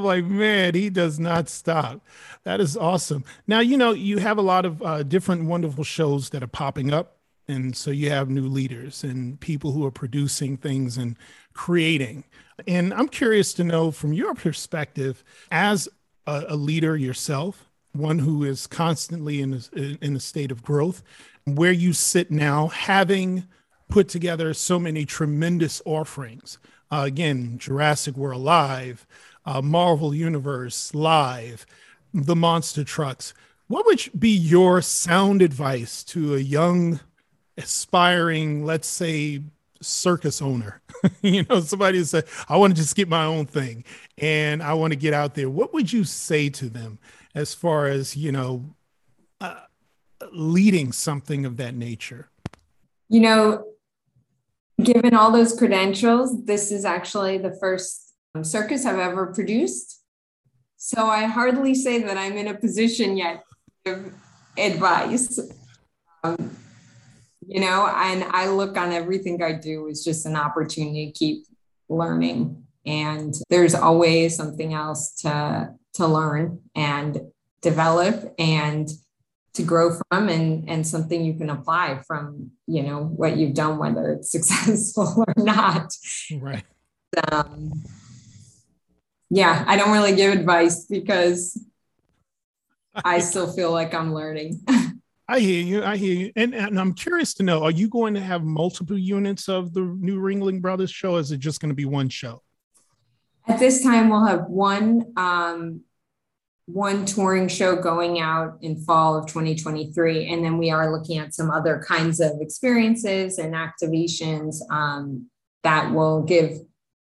like, 0.02 0.24
man, 0.24 0.74
he 0.74 0.90
does 0.90 1.20
not 1.20 1.48
stop. 1.48 2.04
That 2.42 2.60
is 2.60 2.76
awesome. 2.76 3.22
Now, 3.46 3.60
you 3.60 3.76
know, 3.76 3.92
you 3.92 4.18
have 4.18 4.38
a 4.38 4.42
lot 4.42 4.66
of 4.66 4.82
uh, 4.82 5.04
different 5.04 5.44
wonderful 5.44 5.84
shows 5.84 6.30
that 6.30 6.42
are 6.42 6.48
popping 6.48 6.92
up. 6.92 7.17
And 7.48 7.74
so 7.74 7.90
you 7.90 8.10
have 8.10 8.28
new 8.28 8.46
leaders 8.46 9.02
and 9.02 9.40
people 9.40 9.72
who 9.72 9.84
are 9.86 9.90
producing 9.90 10.58
things 10.58 10.98
and 10.98 11.16
creating. 11.54 12.24
And 12.66 12.92
I'm 12.92 13.08
curious 13.08 13.54
to 13.54 13.64
know 13.64 13.90
from 13.90 14.12
your 14.12 14.34
perspective, 14.34 15.24
as 15.50 15.88
a, 16.26 16.44
a 16.48 16.56
leader 16.56 16.96
yourself, 16.96 17.70
one 17.92 18.18
who 18.18 18.44
is 18.44 18.66
constantly 18.66 19.40
in 19.40 19.54
a, 19.54 20.04
in 20.04 20.14
a 20.14 20.20
state 20.20 20.50
of 20.50 20.62
growth, 20.62 21.02
where 21.44 21.72
you 21.72 21.92
sit 21.92 22.30
now, 22.30 22.68
having 22.68 23.48
put 23.88 24.08
together 24.08 24.52
so 24.52 24.78
many 24.78 25.06
tremendous 25.06 25.80
offerings. 25.86 26.58
Uh, 26.90 27.04
again, 27.06 27.58
Jurassic 27.58 28.16
World 28.16 28.42
Live, 28.42 29.06
uh, 29.46 29.62
Marvel 29.62 30.14
Universe 30.14 30.94
Live, 30.94 31.64
the 32.12 32.36
monster 32.36 32.84
trucks. 32.84 33.32
What 33.66 33.86
would 33.86 34.02
be 34.18 34.30
your 34.30 34.80
sound 34.82 35.42
advice 35.42 36.02
to 36.04 36.34
a 36.34 36.38
young, 36.38 37.00
aspiring, 37.58 38.64
let's 38.64 38.88
say, 38.88 39.42
circus 39.82 40.40
owner? 40.40 40.80
you 41.22 41.44
know, 41.44 41.60
somebody 41.60 41.98
who 41.98 42.04
said, 42.04 42.24
I 42.48 42.56
want 42.56 42.74
to 42.74 42.80
just 42.80 42.96
get 42.96 43.08
my 43.08 43.24
own 43.24 43.46
thing 43.46 43.84
and 44.16 44.62
I 44.62 44.74
want 44.74 44.92
to 44.92 44.98
get 44.98 45.12
out 45.12 45.34
there. 45.34 45.50
What 45.50 45.74
would 45.74 45.92
you 45.92 46.04
say 46.04 46.48
to 46.50 46.68
them 46.68 46.98
as 47.34 47.54
far 47.54 47.86
as, 47.86 48.16
you 48.16 48.32
know, 48.32 48.64
uh, 49.40 49.60
leading 50.32 50.92
something 50.92 51.44
of 51.44 51.56
that 51.58 51.74
nature? 51.74 52.28
You 53.08 53.20
know, 53.20 53.64
given 54.82 55.14
all 55.14 55.30
those 55.30 55.56
credentials, 55.56 56.44
this 56.44 56.70
is 56.70 56.84
actually 56.84 57.38
the 57.38 57.56
first 57.60 58.14
circus 58.42 58.86
I've 58.86 58.98
ever 58.98 59.26
produced. 59.26 60.02
So 60.76 61.06
I 61.06 61.24
hardly 61.24 61.74
say 61.74 62.02
that 62.02 62.16
I'm 62.16 62.36
in 62.36 62.48
a 62.48 62.54
position 62.54 63.16
yet 63.16 63.42
to 63.84 63.94
give 63.94 64.14
advice. 64.56 65.40
Um, 66.22 66.56
you 67.48 67.60
know, 67.60 67.86
and 67.86 68.24
I 68.24 68.48
look 68.48 68.76
on 68.76 68.92
everything 68.92 69.42
I 69.42 69.52
do 69.52 69.88
as 69.88 70.04
just 70.04 70.26
an 70.26 70.36
opportunity 70.36 71.06
to 71.06 71.12
keep 71.12 71.46
learning. 71.88 72.64
And 72.86 73.34
there's 73.50 73.74
always 73.74 74.36
something 74.36 74.74
else 74.74 75.12
to 75.22 75.74
to 75.94 76.06
learn 76.06 76.60
and 76.74 77.20
develop 77.60 78.34
and 78.38 78.88
to 79.54 79.62
grow 79.62 79.90
from 79.90 80.28
and 80.28 80.68
and 80.68 80.86
something 80.86 81.24
you 81.24 81.34
can 81.34 81.50
apply 81.50 82.00
from 82.06 82.52
you 82.66 82.82
know 82.82 83.02
what 83.02 83.36
you've 83.36 83.54
done 83.54 83.78
whether 83.78 84.12
it's 84.12 84.30
successful 84.38 85.24
or 85.26 85.42
not. 85.42 85.92
Right. 86.40 86.64
Um, 87.32 87.82
yeah 89.30 89.64
i 89.66 89.76
don't 89.76 89.92
really 89.92 90.14
give 90.14 90.32
advice 90.32 90.86
because 90.86 91.62
i 93.04 93.18
still 93.18 93.52
feel 93.52 93.70
like 93.70 93.94
i'm 93.94 94.14
learning 94.14 94.60
I 95.28 95.40
hear 95.40 95.62
you. 95.62 95.84
I 95.84 95.96
hear 95.98 96.14
you. 96.14 96.32
And, 96.36 96.54
and 96.54 96.80
I'm 96.80 96.94
curious 96.94 97.34
to 97.34 97.42
know 97.42 97.62
are 97.62 97.70
you 97.70 97.88
going 97.88 98.14
to 98.14 98.20
have 98.20 98.44
multiple 98.44 98.96
units 98.96 99.48
of 99.48 99.74
the 99.74 99.82
new 99.82 100.20
Ringling 100.20 100.62
Brothers 100.62 100.90
show? 100.90 101.16
is 101.16 101.32
it 101.32 101.38
just 101.38 101.60
going 101.60 101.68
to 101.68 101.76
be 101.76 101.84
one 101.84 102.08
show? 102.08 102.42
At 103.46 103.58
this 103.58 103.82
time, 103.82 104.08
we'll 104.08 104.26
have 104.26 104.46
one 104.46 105.12
um, 105.16 105.82
one 106.66 107.06
touring 107.06 107.48
show 107.48 107.76
going 107.76 108.20
out 108.20 108.58
in 108.60 108.76
fall 108.76 109.16
of 109.16 109.26
2023 109.26 110.28
and 110.28 110.44
then 110.44 110.58
we 110.58 110.70
are 110.70 110.92
looking 110.92 111.16
at 111.16 111.32
some 111.32 111.50
other 111.50 111.82
kinds 111.86 112.20
of 112.20 112.32
experiences 112.42 113.38
and 113.38 113.54
activations 113.54 114.56
um, 114.70 115.30
that 115.62 115.90
will 115.94 116.22
give 116.22 116.58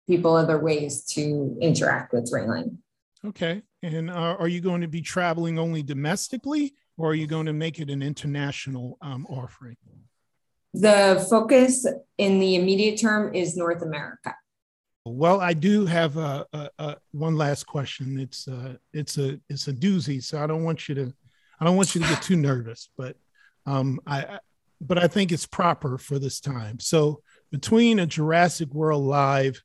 people 0.08 0.38
other 0.38 0.58
ways 0.58 1.04
to 1.04 1.58
interact 1.62 2.14
with 2.14 2.32
Ringling. 2.32 2.78
Okay. 3.26 3.62
And 3.84 4.10
uh, 4.10 4.38
are 4.40 4.48
you 4.48 4.62
going 4.62 4.82
to 4.82 4.88
be 4.88 5.02
traveling 5.02 5.60
only 5.60 5.84
domestically 5.84 6.74
or 6.98 7.12
are 7.12 7.16
you 7.16 7.28
going 7.28 7.46
to 7.46 7.54
make 7.54 7.80
it 7.80 7.90
an 7.90 8.02
international 8.02 8.98
um, 9.02 9.26
offering? 9.28 9.78
The 10.74 11.26
focus 11.30 11.86
in 12.18 12.40
the 12.40 12.56
immediate 12.56 13.00
term 13.00 13.34
is 13.34 13.56
North 13.56 13.82
America. 13.82 14.36
Well, 15.06 15.40
I 15.40 15.54
do 15.54 15.86
have 15.86 16.18
a, 16.18 16.46
a, 16.52 16.70
a 16.80 16.98
one 17.12 17.38
last 17.38 17.66
question. 17.66 18.20
It's 18.20 18.48
a, 18.48 18.56
uh, 18.56 18.74
it's 18.94 19.18
a 19.18 19.40
it's 19.50 19.70
a 19.70 19.74
doozy, 19.74 20.22
so 20.22 20.44
I 20.44 20.48
don't 20.48 20.64
want 20.64 20.90
you 20.90 20.96
to 20.96 21.14
I 21.60 21.66
don't 21.66 21.78
want 21.78 21.96
you 21.96 22.02
to 22.02 22.08
get 22.08 22.22
too 22.22 22.36
nervous, 22.36 22.90
but 22.98 23.16
um, 23.66 24.00
I 24.06 24.40
but 24.82 24.98
I 24.98 25.08
think 25.08 25.32
it's 25.32 25.46
proper 25.46 25.98
for 25.98 26.20
this 26.20 26.40
time. 26.40 26.80
So 26.80 27.22
between 27.52 28.00
a 28.00 28.06
Jurassic 28.06 28.74
World 28.74 29.04
Live 29.04 29.62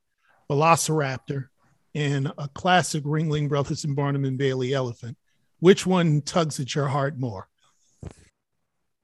Velociraptor 0.51 1.47
and 1.95 2.33
a 2.39 2.49
classic 2.49 3.05
Ringling 3.05 3.49
Brothers 3.49 3.85
and 3.85 3.97
Barnum 3.97 4.25
and 4.25 4.39
Bailey 4.39 4.73
elephant, 4.73 5.17
which 5.63 5.87
one 5.87 6.21
tugs 6.23 6.59
at 6.59 6.75
your 6.75 6.89
heart 6.89 7.21
more? 7.21 7.47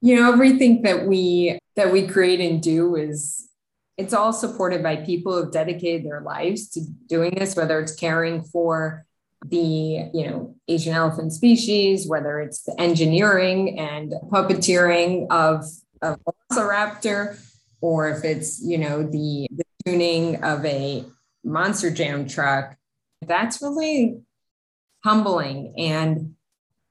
You 0.01 0.17
know, 0.17 0.33
everything 0.33 0.81
that 0.81 1.05
we 1.07 1.57
that 1.77 1.93
we 1.93 2.05
create 2.05 2.41
and 2.41 2.61
do 2.61 2.97
is 2.97 3.49
it's 3.97 4.13
all 4.13 4.33
supported 4.33 4.83
by 4.83 4.97
people 4.97 5.33
who've 5.33 5.53
dedicated 5.53 6.05
their 6.05 6.19
lives 6.19 6.67
to 6.71 6.81
doing 7.07 7.35
this, 7.35 7.55
whether 7.55 7.79
it's 7.79 7.95
caring 7.95 8.43
for 8.43 9.05
the 9.45 10.09
you 10.13 10.27
know 10.27 10.55
Asian 10.67 10.93
elephant 10.93 11.31
species, 11.31 12.05
whether 12.05 12.41
it's 12.41 12.63
the 12.63 12.75
engineering 12.77 13.79
and 13.79 14.11
puppeteering 14.29 15.27
of 15.29 15.63
a 16.01 16.17
velociraptor, 16.51 17.39
or 17.79 18.09
if 18.09 18.25
it's 18.25 18.61
you 18.61 18.77
know 18.77 19.03
the, 19.03 19.47
the 19.49 19.63
tuning 19.85 20.43
of 20.43 20.65
a 20.65 21.05
monster 21.41 21.89
jam 21.89 22.27
truck. 22.27 22.75
That's 23.21 23.61
really 23.61 24.19
humbling, 25.05 25.75
and 25.77 26.35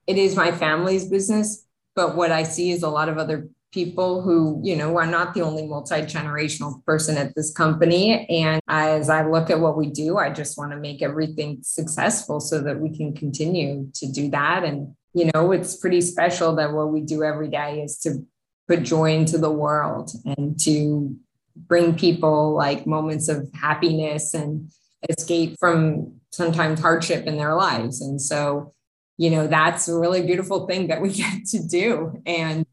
it 0.09 0.16
is 0.16 0.35
my 0.35 0.51
family's 0.51 1.05
business. 1.05 1.64
But 1.94 2.16
what 2.16 2.33
I 2.33 2.42
see 2.42 2.71
is 2.71 2.83
a 2.83 2.88
lot 2.88 3.09
of 3.09 3.18
other 3.18 3.49
people 3.71 4.23
who, 4.23 4.61
you 4.64 4.75
know, 4.75 4.99
I'm 4.99 5.11
not 5.11 5.35
the 5.35 5.42
only 5.42 5.66
multi 5.66 5.97
generational 5.97 6.83
person 6.85 7.18
at 7.18 7.35
this 7.35 7.53
company. 7.53 8.27
And 8.29 8.62
as 8.66 9.11
I 9.11 9.27
look 9.27 9.51
at 9.51 9.61
what 9.61 9.77
we 9.77 9.90
do, 9.90 10.16
I 10.16 10.31
just 10.31 10.57
want 10.57 10.73
to 10.73 10.79
make 10.79 11.03
everything 11.03 11.59
successful 11.62 12.40
so 12.40 12.62
that 12.62 12.81
we 12.81 12.97
can 12.97 13.14
continue 13.14 13.90
to 13.94 14.11
do 14.11 14.31
that. 14.31 14.64
And, 14.64 14.94
you 15.12 15.31
know, 15.35 15.53
it's 15.53 15.77
pretty 15.77 16.01
special 16.01 16.57
that 16.57 16.73
what 16.73 16.90
we 16.90 17.03
do 17.03 17.23
every 17.23 17.49
day 17.49 17.83
is 17.83 17.99
to 18.01 18.27
put 18.66 18.85
joy 18.85 19.14
into 19.14 19.37
the 19.37 19.51
world 19.51 20.11
and 20.25 20.59
to 20.61 21.14
bring 21.55 21.97
people 21.97 22.55
like 22.55 22.87
moments 22.87 23.29
of 23.29 23.51
happiness 23.53 24.33
and 24.33 24.71
escape 25.11 25.57
from 25.59 26.14
sometimes 26.31 26.81
hardship 26.81 27.27
in 27.27 27.37
their 27.37 27.55
lives. 27.55 28.01
And 28.01 28.21
so, 28.21 28.73
you 29.18 29.31
know, 29.31 29.48
that's 29.48 29.88
a 29.88 29.98
really 29.98 30.22
beautiful 30.22 30.66
thing 30.66 30.87
that 30.87 31.02
we 31.02 31.12
get 31.12 31.44
to 31.46 31.59
do. 31.62 32.22
And 32.24 32.64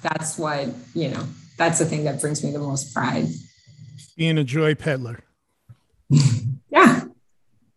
that's 0.00 0.38
what, 0.38 0.68
you 0.94 1.08
know, 1.08 1.26
that's 1.58 1.78
the 1.80 1.84
thing 1.84 2.04
that 2.04 2.20
brings 2.20 2.42
me 2.42 2.52
the 2.52 2.58
most 2.58 2.94
pride. 2.94 3.26
Being 4.16 4.38
a 4.38 4.44
joy 4.44 4.74
peddler. 4.74 5.20
yeah. 6.70 7.04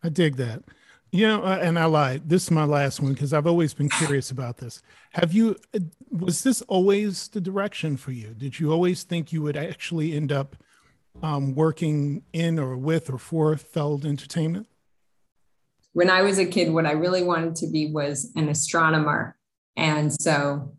I 0.02 0.08
dig 0.08 0.36
that. 0.36 0.62
You 1.10 1.26
know, 1.26 1.42
uh, 1.42 1.58
and 1.62 1.78
I 1.78 1.86
lied. 1.86 2.28
This 2.28 2.44
is 2.44 2.50
my 2.50 2.64
last 2.64 3.00
one 3.00 3.14
because 3.14 3.32
I've 3.32 3.46
always 3.46 3.72
been 3.72 3.88
curious 3.88 4.30
about 4.30 4.58
this. 4.58 4.82
Have 5.12 5.32
you, 5.32 5.56
uh, 5.74 5.78
was 6.10 6.42
this 6.42 6.60
always 6.62 7.28
the 7.28 7.40
direction 7.40 7.96
for 7.96 8.12
you? 8.12 8.34
Did 8.36 8.60
you 8.60 8.70
always 8.70 9.04
think 9.04 9.32
you 9.32 9.42
would 9.42 9.56
actually 9.56 10.14
end 10.14 10.30
up 10.30 10.54
um, 11.22 11.54
working 11.54 12.22
in 12.32 12.58
or 12.58 12.76
with 12.76 13.10
or 13.10 13.18
for 13.18 13.56
Feld 13.56 14.04
Entertainment? 14.04 14.68
When 15.98 16.10
I 16.10 16.22
was 16.22 16.38
a 16.38 16.46
kid, 16.46 16.72
what 16.72 16.86
I 16.86 16.92
really 16.92 17.24
wanted 17.24 17.56
to 17.56 17.66
be 17.66 17.90
was 17.90 18.30
an 18.36 18.48
astronomer. 18.48 19.36
And 19.76 20.12
so 20.12 20.76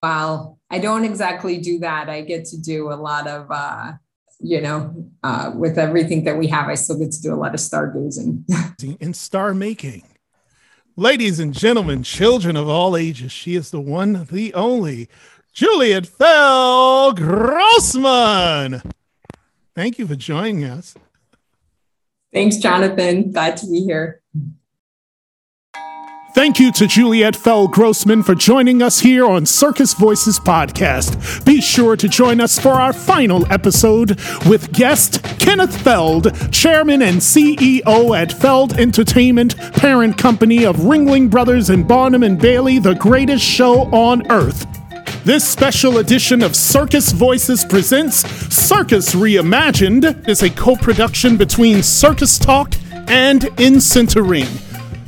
while 0.00 0.58
I 0.68 0.80
don't 0.80 1.04
exactly 1.04 1.58
do 1.58 1.78
that, 1.78 2.10
I 2.10 2.22
get 2.22 2.46
to 2.46 2.60
do 2.60 2.90
a 2.90 2.98
lot 2.98 3.28
of, 3.28 3.46
uh, 3.52 3.92
you 4.40 4.60
know, 4.60 5.12
uh, 5.22 5.52
with 5.54 5.78
everything 5.78 6.24
that 6.24 6.36
we 6.36 6.48
have, 6.48 6.66
I 6.66 6.74
still 6.74 6.98
get 6.98 7.12
to 7.12 7.22
do 7.22 7.32
a 7.32 7.36
lot 7.36 7.54
of 7.54 7.60
stargazing. 7.60 8.42
and 9.00 9.14
star 9.14 9.54
making. 9.54 10.02
Ladies 10.96 11.38
and 11.38 11.54
gentlemen, 11.54 12.02
children 12.02 12.56
of 12.56 12.68
all 12.68 12.96
ages, 12.96 13.30
she 13.30 13.54
is 13.54 13.70
the 13.70 13.80
one, 13.80 14.26
the 14.28 14.52
only 14.54 15.08
Juliet 15.52 16.04
Feld 16.04 17.18
Grossman. 17.18 18.82
Thank 19.76 20.00
you 20.00 20.08
for 20.08 20.16
joining 20.16 20.64
us. 20.64 20.96
Thanks, 22.32 22.56
Jonathan. 22.58 23.32
Glad 23.32 23.56
to 23.58 23.66
be 23.66 23.80
here. 23.80 24.22
Thank 26.34 26.60
you 26.60 26.70
to 26.72 26.86
Juliet 26.86 27.34
Feld 27.34 27.72
Grossman 27.72 28.22
for 28.22 28.36
joining 28.36 28.80
us 28.80 29.00
here 29.00 29.26
on 29.26 29.44
Circus 29.44 29.94
Voices 29.94 30.38
Podcast. 30.38 31.44
Be 31.44 31.60
sure 31.60 31.96
to 31.96 32.08
join 32.08 32.40
us 32.40 32.60
for 32.60 32.74
our 32.74 32.92
final 32.92 33.50
episode 33.52 34.20
with 34.46 34.72
guest 34.72 35.20
Kenneth 35.40 35.76
Feld, 35.82 36.52
Chairman 36.52 37.02
and 37.02 37.16
CEO 37.16 38.16
at 38.16 38.32
Feld 38.32 38.74
Entertainment, 38.74 39.56
parent 39.72 40.16
company 40.16 40.64
of 40.64 40.76
Ringling 40.76 41.28
Brothers 41.28 41.70
and 41.70 41.88
Barnum 41.88 42.22
and 42.22 42.38
Bailey, 42.38 42.78
the 42.78 42.94
greatest 42.94 43.44
show 43.44 43.86
on 43.90 44.30
earth. 44.30 44.77
This 45.24 45.46
special 45.46 45.98
edition 45.98 46.42
of 46.42 46.56
Circus 46.56 47.12
Voices 47.12 47.64
Presents 47.64 48.26
Circus 48.54 49.14
Reimagined 49.14 50.26
is 50.28 50.42
a 50.42 50.48
co 50.48 50.74
production 50.76 51.36
between 51.36 51.82
Circus 51.82 52.38
Talk 52.38 52.72
and 53.08 53.42
InCenterRing. 53.42 54.48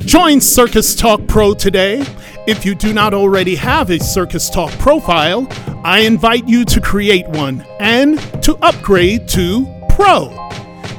Join 0.05 0.39
Circus 0.39 0.95
Talk 0.95 1.25
Pro 1.27 1.53
today. 1.53 2.05
If 2.45 2.65
you 2.65 2.75
do 2.75 2.93
not 2.93 3.13
already 3.13 3.55
have 3.55 3.89
a 3.89 3.99
Circus 3.99 4.49
Talk 4.49 4.71
profile, 4.73 5.47
I 5.83 5.99
invite 5.99 6.47
you 6.47 6.65
to 6.65 6.81
create 6.81 7.27
one 7.27 7.65
and 7.79 8.19
to 8.43 8.55
upgrade 8.57 9.27
to 9.29 9.65
Pro. 9.89 10.29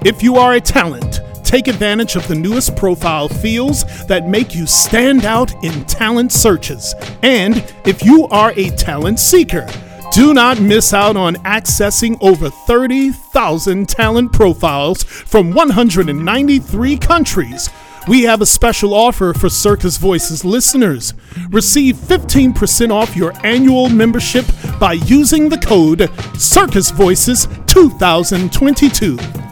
If 0.04 0.22
you 0.22 0.36
are 0.36 0.54
a 0.54 0.60
talent, 0.60 1.11
take 1.52 1.68
advantage 1.68 2.16
of 2.16 2.26
the 2.28 2.34
newest 2.34 2.74
profile 2.76 3.28
fields 3.28 4.06
that 4.06 4.26
make 4.26 4.54
you 4.54 4.66
stand 4.66 5.26
out 5.26 5.52
in 5.62 5.84
talent 5.84 6.32
searches. 6.32 6.94
And 7.22 7.62
if 7.84 8.02
you 8.02 8.26
are 8.28 8.54
a 8.56 8.70
talent 8.70 9.20
seeker, 9.20 9.66
do 10.14 10.32
not 10.32 10.62
miss 10.62 10.94
out 10.94 11.14
on 11.14 11.34
accessing 11.44 12.16
over 12.22 12.48
30,000 12.48 13.86
talent 13.86 14.32
profiles 14.32 15.02
from 15.02 15.52
193 15.52 16.96
countries 16.96 17.68
we 18.08 18.22
have 18.22 18.40
a 18.40 18.46
special 18.46 18.94
offer 18.94 19.32
for 19.32 19.48
Circus 19.48 19.96
Voices 19.96 20.44
listeners. 20.44 21.14
Receive 21.50 21.94
15% 21.94 22.90
off 22.90 23.14
your 23.14 23.32
annual 23.46 23.88
membership 23.90 24.44
by 24.80 24.94
using 24.94 25.48
the 25.48 25.58
code 25.58 26.10
Circus 26.36 26.90
Voices 26.90 27.46
2022. 27.68 29.51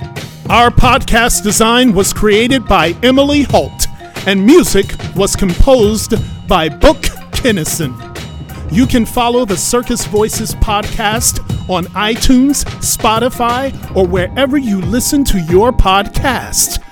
Our 0.50 0.70
podcast 0.70 1.44
design 1.44 1.94
was 1.94 2.12
created 2.12 2.66
by 2.66 2.96
Emily 3.04 3.42
Holt, 3.44 3.86
and 4.26 4.44
music 4.44 4.96
was 5.14 5.36
composed 5.36 6.14
by 6.48 6.68
Book 6.68 7.00
Kinnison. 7.30 7.94
You 8.72 8.88
can 8.88 9.06
follow 9.06 9.44
the 9.44 9.56
Circus 9.56 10.04
Voices 10.06 10.56
podcast 10.56 11.38
on 11.70 11.84
iTunes, 11.94 12.64
Spotify, 12.80 13.72
or 13.94 14.08
wherever 14.08 14.58
you 14.58 14.80
listen 14.80 15.22
to 15.26 15.38
your 15.38 15.70
podcast. 15.70 16.82